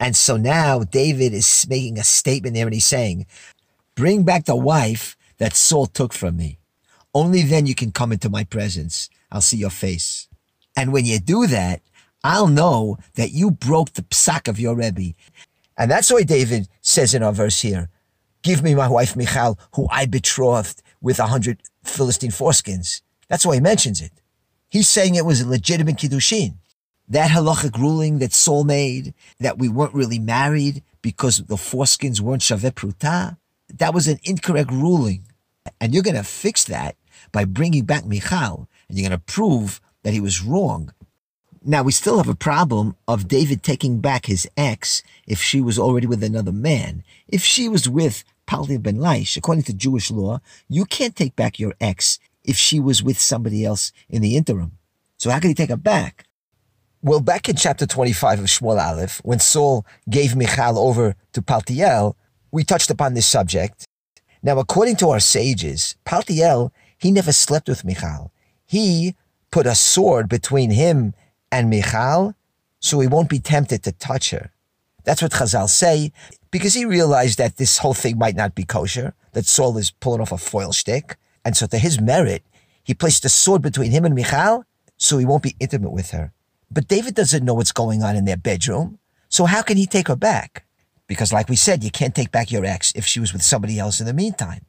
And 0.00 0.16
so 0.16 0.36
now 0.36 0.80
David 0.80 1.32
is 1.32 1.66
making 1.68 1.98
a 1.98 2.04
statement 2.04 2.54
there 2.54 2.66
and 2.66 2.74
he's 2.74 2.84
saying, 2.84 3.26
Bring 3.94 4.24
back 4.24 4.46
the 4.46 4.56
wife 4.56 5.16
that 5.38 5.54
Saul 5.54 5.86
took 5.86 6.12
from 6.12 6.36
me. 6.36 6.58
Only 7.14 7.42
then 7.42 7.66
you 7.66 7.74
can 7.74 7.92
come 7.92 8.12
into 8.12 8.30
my 8.30 8.44
presence. 8.44 9.10
I'll 9.30 9.40
see 9.40 9.58
your 9.58 9.70
face. 9.70 10.28
And 10.76 10.92
when 10.92 11.04
you 11.04 11.18
do 11.18 11.46
that, 11.46 11.82
I'll 12.24 12.48
know 12.48 12.98
that 13.14 13.32
you 13.32 13.50
broke 13.50 13.92
the 13.92 14.02
psak 14.02 14.48
of 14.48 14.60
your 14.60 14.74
Rebbe. 14.74 15.14
And 15.76 15.90
that's 15.90 16.12
why 16.12 16.22
David 16.22 16.68
says 16.80 17.14
in 17.14 17.22
our 17.22 17.32
verse 17.32 17.60
here, 17.60 17.88
Give 18.42 18.62
me 18.62 18.74
my 18.74 18.88
wife 18.88 19.14
Michal, 19.14 19.58
who 19.74 19.86
I 19.90 20.06
betrothed 20.06 20.82
with 21.00 21.18
a 21.18 21.26
hundred 21.26 21.62
Philistine 21.84 22.30
foreskins. 22.30 23.02
That's 23.28 23.46
why 23.46 23.54
he 23.54 23.60
mentions 23.60 24.00
it. 24.00 24.12
He's 24.68 24.88
saying 24.88 25.14
it 25.14 25.26
was 25.26 25.40
a 25.40 25.48
legitimate 25.48 25.96
kiddushin. 25.96 26.56
That 27.12 27.30
halachic 27.30 27.76
ruling 27.78 28.20
that 28.20 28.32
Saul 28.32 28.64
made, 28.64 29.12
that 29.38 29.58
we 29.58 29.68
weren't 29.68 29.92
really 29.92 30.18
married 30.18 30.82
because 31.02 31.44
the 31.44 31.56
foreskins 31.56 32.22
weren't 32.22 32.40
shaveh 32.40 32.72
pruta, 32.72 33.36
that 33.68 33.92
was 33.92 34.08
an 34.08 34.18
incorrect 34.24 34.70
ruling. 34.70 35.26
And 35.78 35.92
you're 35.92 36.02
going 36.02 36.16
to 36.16 36.22
fix 36.22 36.64
that 36.64 36.96
by 37.30 37.44
bringing 37.44 37.84
back 37.84 38.06
Michal, 38.06 38.66
and 38.88 38.96
you're 38.96 39.10
going 39.10 39.18
to 39.18 39.26
prove 39.26 39.78
that 40.04 40.14
he 40.14 40.20
was 40.20 40.42
wrong. 40.42 40.94
Now, 41.62 41.82
we 41.82 41.92
still 41.92 42.16
have 42.16 42.30
a 42.30 42.34
problem 42.34 42.96
of 43.06 43.28
David 43.28 43.62
taking 43.62 44.00
back 44.00 44.24
his 44.24 44.48
ex 44.56 45.02
if 45.26 45.38
she 45.38 45.60
was 45.60 45.78
already 45.78 46.06
with 46.06 46.24
another 46.24 46.50
man. 46.50 47.04
If 47.28 47.44
she 47.44 47.68
was 47.68 47.90
with 47.90 48.24
Palti 48.46 48.78
ben 48.78 48.96
Laish, 48.96 49.36
according 49.36 49.64
to 49.64 49.74
Jewish 49.74 50.10
law, 50.10 50.40
you 50.66 50.86
can't 50.86 51.14
take 51.14 51.36
back 51.36 51.58
your 51.58 51.74
ex 51.78 52.18
if 52.42 52.56
she 52.56 52.80
was 52.80 53.02
with 53.02 53.20
somebody 53.20 53.66
else 53.66 53.92
in 54.08 54.22
the 54.22 54.34
interim. 54.34 54.78
So 55.18 55.28
how 55.28 55.40
can 55.40 55.50
he 55.50 55.54
take 55.54 55.68
her 55.68 55.76
back? 55.76 56.24
Well, 57.04 57.18
back 57.18 57.48
in 57.48 57.56
chapter 57.56 57.84
25 57.84 58.38
of 58.38 58.46
Shmuel 58.46 58.80
Aleph, 58.80 59.20
when 59.24 59.40
Saul 59.40 59.84
gave 60.08 60.36
Michal 60.36 60.78
over 60.78 61.16
to 61.32 61.42
Paltiel, 61.42 62.14
we 62.52 62.62
touched 62.62 62.90
upon 62.90 63.14
this 63.14 63.26
subject. 63.26 63.88
Now, 64.40 64.60
according 64.60 64.94
to 64.98 65.10
our 65.10 65.18
sages, 65.18 65.96
Paltiel, 66.06 66.70
he 66.96 67.10
never 67.10 67.32
slept 67.32 67.68
with 67.68 67.84
Michal. 67.84 68.30
He 68.64 69.16
put 69.50 69.66
a 69.66 69.74
sword 69.74 70.28
between 70.28 70.70
him 70.70 71.14
and 71.50 71.68
Michal, 71.68 72.36
so 72.78 73.00
he 73.00 73.08
won't 73.08 73.28
be 73.28 73.40
tempted 73.40 73.82
to 73.82 73.90
touch 73.90 74.30
her. 74.30 74.52
That's 75.02 75.22
what 75.22 75.32
Chazal 75.32 75.68
say, 75.68 76.12
because 76.52 76.74
he 76.74 76.84
realized 76.84 77.36
that 77.38 77.56
this 77.56 77.78
whole 77.78 77.94
thing 77.94 78.16
might 78.16 78.36
not 78.36 78.54
be 78.54 78.62
kosher, 78.62 79.14
that 79.32 79.46
Saul 79.46 79.76
is 79.76 79.90
pulling 79.90 80.20
off 80.20 80.30
a 80.30 80.38
foil 80.38 80.72
stick. 80.72 81.16
And 81.44 81.56
so 81.56 81.66
to 81.66 81.78
his 81.78 82.00
merit, 82.00 82.44
he 82.84 82.94
placed 82.94 83.24
a 83.24 83.28
sword 83.28 83.60
between 83.60 83.90
him 83.90 84.04
and 84.04 84.14
Michal, 84.14 84.66
so 84.98 85.18
he 85.18 85.26
won't 85.26 85.42
be 85.42 85.56
intimate 85.58 85.90
with 85.90 86.12
her. 86.12 86.32
But 86.72 86.88
David 86.88 87.14
doesn't 87.14 87.44
know 87.44 87.54
what's 87.54 87.72
going 87.72 88.02
on 88.02 88.16
in 88.16 88.24
their 88.24 88.36
bedroom, 88.36 88.98
so 89.28 89.44
how 89.44 89.62
can 89.62 89.76
he 89.76 89.86
take 89.86 90.08
her 90.08 90.16
back? 90.16 90.64
Because 91.06 91.32
like 91.32 91.48
we 91.48 91.56
said, 91.56 91.84
you 91.84 91.90
can't 91.90 92.14
take 92.14 92.30
back 92.30 92.50
your 92.50 92.64
ex 92.64 92.92
if 92.94 93.04
she 93.04 93.20
was 93.20 93.32
with 93.32 93.42
somebody 93.42 93.78
else 93.78 94.00
in 94.00 94.06
the 94.06 94.14
meantime. 94.14 94.64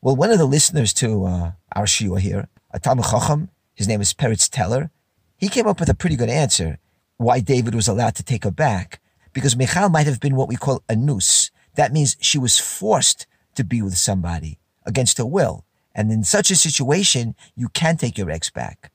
Well, 0.00 0.16
one 0.16 0.30
of 0.30 0.38
the 0.38 0.46
listeners 0.46 0.94
to 0.94 1.26
uh, 1.26 1.52
our 1.74 1.84
shiur 1.84 2.18
here, 2.18 2.48
a 2.70 2.80
Talmud 2.80 3.04
Chacham, 3.04 3.50
his 3.74 3.86
name 3.86 4.00
is 4.00 4.14
Peretz 4.14 4.48
Teller, 4.48 4.90
he 5.36 5.48
came 5.48 5.66
up 5.66 5.80
with 5.80 5.90
a 5.90 5.94
pretty 5.94 6.16
good 6.16 6.30
answer 6.30 6.78
why 7.18 7.40
David 7.40 7.74
was 7.74 7.88
allowed 7.88 8.14
to 8.16 8.22
take 8.22 8.44
her 8.44 8.50
back. 8.50 9.00
Because 9.34 9.56
Michal 9.56 9.88
might 9.88 10.06
have 10.06 10.20
been 10.20 10.36
what 10.36 10.48
we 10.48 10.56
call 10.56 10.82
a 10.88 10.96
noose. 10.96 11.50
That 11.74 11.92
means 11.92 12.16
she 12.20 12.38
was 12.38 12.58
forced 12.58 13.26
to 13.56 13.64
be 13.64 13.82
with 13.82 13.98
somebody 13.98 14.60
against 14.86 15.18
her 15.18 15.26
will. 15.26 15.64
And 15.94 16.10
in 16.10 16.24
such 16.24 16.50
a 16.50 16.56
situation, 16.56 17.34
you 17.54 17.68
can 17.68 17.96
take 17.96 18.16
your 18.16 18.30
ex 18.30 18.48
back. 18.48 18.90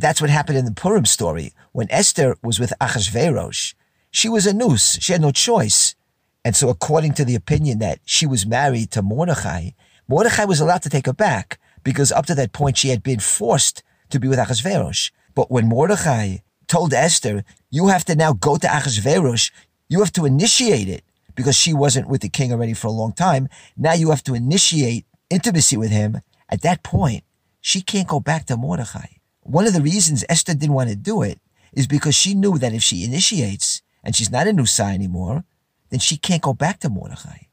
That's 0.00 0.22
what 0.22 0.30
happened 0.30 0.56
in 0.56 0.64
the 0.64 0.72
Purim 0.72 1.04
story. 1.04 1.52
When 1.72 1.86
Esther 1.90 2.34
was 2.42 2.58
with 2.58 2.72
Achashverosh, 2.80 3.74
she 4.10 4.30
was 4.30 4.46
a 4.46 4.54
noose. 4.54 4.98
She 4.98 5.12
had 5.12 5.20
no 5.20 5.30
choice. 5.30 5.94
And 6.42 6.56
so 6.56 6.70
according 6.70 7.12
to 7.14 7.24
the 7.24 7.34
opinion 7.34 7.80
that 7.80 7.98
she 8.06 8.26
was 8.26 8.46
married 8.46 8.90
to 8.92 9.02
Mordechai, 9.02 9.72
Mordechai 10.08 10.46
was 10.46 10.58
allowed 10.58 10.80
to 10.84 10.88
take 10.88 11.04
her 11.04 11.12
back 11.12 11.60
because 11.84 12.10
up 12.10 12.24
to 12.26 12.34
that 12.34 12.52
point 12.52 12.78
she 12.78 12.88
had 12.88 13.02
been 13.02 13.20
forced 13.20 13.82
to 14.08 14.18
be 14.18 14.26
with 14.26 14.38
Achashverosh. 14.38 15.10
But 15.34 15.50
when 15.50 15.68
Mordechai 15.68 16.38
told 16.66 16.94
Esther, 16.94 17.44
you 17.68 17.88
have 17.88 18.06
to 18.06 18.16
now 18.16 18.32
go 18.32 18.56
to 18.56 18.66
Achashverosh, 18.66 19.52
you 19.90 20.00
have 20.00 20.12
to 20.12 20.24
initiate 20.24 20.88
it 20.88 21.04
because 21.34 21.56
she 21.56 21.74
wasn't 21.74 22.08
with 22.08 22.22
the 22.22 22.30
king 22.30 22.52
already 22.52 22.72
for 22.72 22.86
a 22.86 22.90
long 23.02 23.12
time. 23.12 23.50
Now 23.76 23.92
you 23.92 24.08
have 24.08 24.24
to 24.24 24.34
initiate 24.34 25.04
intimacy 25.28 25.76
with 25.76 25.90
him. 25.90 26.22
At 26.48 26.62
that 26.62 26.82
point, 26.82 27.22
she 27.60 27.82
can't 27.82 28.08
go 28.08 28.18
back 28.18 28.46
to 28.46 28.56
Mordechai. 28.56 29.19
One 29.50 29.66
of 29.66 29.72
the 29.72 29.82
reasons 29.82 30.24
Esther 30.28 30.54
didn't 30.54 30.76
want 30.76 30.90
to 30.90 30.96
do 30.96 31.22
it 31.22 31.40
is 31.72 31.88
because 31.88 32.14
she 32.14 32.34
knew 32.34 32.56
that 32.58 32.72
if 32.72 32.84
she 32.84 33.02
initiates 33.02 33.82
and 34.04 34.14
she's 34.14 34.30
not 34.30 34.46
a 34.46 34.52
Nusai 34.52 34.94
anymore, 34.94 35.42
then 35.88 35.98
she 35.98 36.16
can't 36.16 36.40
go 36.40 36.54
back 36.54 36.78
to 36.80 36.88
Mordechai. 36.88 37.48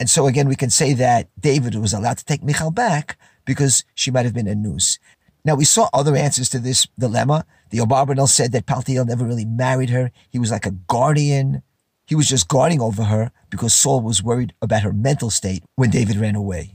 And 0.00 0.10
so 0.10 0.26
again, 0.26 0.48
we 0.48 0.56
can 0.56 0.70
say 0.70 0.92
that 0.94 1.28
David 1.38 1.76
was 1.76 1.92
allowed 1.92 2.18
to 2.18 2.24
take 2.24 2.42
Michal 2.42 2.72
back 2.72 3.16
because 3.44 3.84
she 3.94 4.10
might 4.10 4.24
have 4.24 4.34
been 4.34 4.48
a 4.48 4.56
noose. 4.56 4.98
Now, 5.44 5.54
we 5.54 5.64
saw 5.64 5.88
other 5.92 6.16
answers 6.16 6.48
to 6.48 6.58
this 6.58 6.88
dilemma. 6.98 7.46
The 7.70 7.78
Abarbanel 7.78 8.28
said 8.28 8.50
that 8.50 8.66
Paltiel 8.66 9.06
never 9.06 9.24
really 9.24 9.44
married 9.44 9.90
her. 9.90 10.10
He 10.30 10.38
was 10.40 10.50
like 10.50 10.66
a 10.66 10.72
guardian. 10.72 11.62
He 12.06 12.16
was 12.16 12.28
just 12.28 12.48
guarding 12.48 12.80
over 12.80 13.04
her 13.04 13.30
because 13.50 13.72
Saul 13.72 14.00
was 14.00 14.20
worried 14.20 14.52
about 14.60 14.82
her 14.82 14.92
mental 14.92 15.30
state 15.30 15.62
when 15.76 15.90
David 15.90 16.16
ran 16.16 16.34
away. 16.34 16.74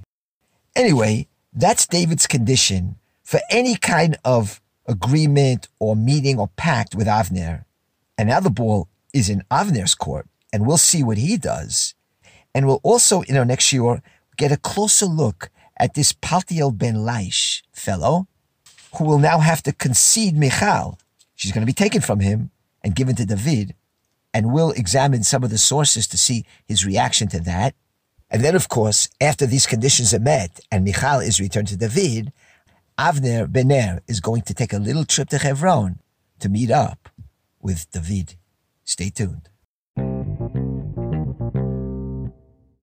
Anyway, 0.78 1.28
that's 1.52 1.86
David's 1.86 2.26
condition 2.26 2.96
for 3.26 3.42
any 3.50 3.76
kind 3.76 4.18
of 4.24 4.62
agreement 4.86 5.68
or 5.80 5.96
meeting 5.96 6.40
or 6.40 6.48
pact 6.56 6.96
with 6.96 7.08
Avner. 7.08 7.66
And 8.18 8.30
now 8.30 8.40
the 8.40 8.52
ball 8.52 8.88
is 9.14 9.30
in 9.30 9.44
Avner's 9.52 9.96
court, 9.96 10.28
and 10.54 10.66
we'll 10.66 10.78
see 10.78 11.04
what 11.04 11.18
he 11.18 11.36
does. 11.36 11.96
And 12.54 12.68
we'll 12.68 12.80
also, 12.84 13.22
in 13.24 13.36
our 13.36 13.44
next 13.44 13.66
shiur, 13.66 14.02
get 14.38 14.52
a 14.52 14.58
closer 14.58 15.08
look 15.08 15.50
at 15.78 15.96
this 15.96 16.14
Paltiel 16.14 16.78
ben 16.78 16.96
Laish 16.96 17.64
fellow 17.74 18.28
who 18.98 19.04
will 19.04 19.20
now 19.20 19.40
have 19.40 19.62
to 19.64 19.74
concede 19.74 20.38
Michal. 20.38 20.98
She's 21.34 21.52
going 21.52 21.64
to 21.64 21.66
be 21.66 21.74
taken 21.74 22.00
from 22.00 22.22
him 22.22 22.52
and 22.84 22.96
given 22.96 23.16
to 23.16 23.26
David. 23.26 23.74
And 24.34 24.54
we'll 24.54 24.72
examine 24.72 25.24
some 25.24 25.44
of 25.44 25.50
the 25.50 25.58
sources 25.58 26.08
to 26.08 26.18
see 26.18 26.46
his 26.66 26.86
reaction 26.86 27.28
to 27.30 27.40
that. 27.42 27.74
And 28.30 28.44
then, 28.44 28.56
of 28.56 28.70
course, 28.70 29.10
after 29.20 29.46
these 29.46 29.66
conditions 29.66 30.14
are 30.14 30.20
met 30.20 30.60
and 30.72 30.84
Michal 30.84 31.20
is 31.20 31.40
returned 31.40 31.68
to 31.70 31.78
David, 31.78 32.32
Avner 32.97 33.51
ben 33.51 33.67
Nir 33.67 33.99
is 34.08 34.21
going 34.21 34.41
to 34.43 34.53
take 34.53 34.71
a 34.71 34.77
little 34.77 35.03
trip 35.03 35.29
to 35.29 35.38
Hebron 35.38 35.99
to 36.39 36.47
meet 36.47 36.71
up 36.71 37.10
with 37.62 37.91
David. 37.91 38.36
Stay 38.86 39.10
tuned. 39.10 39.49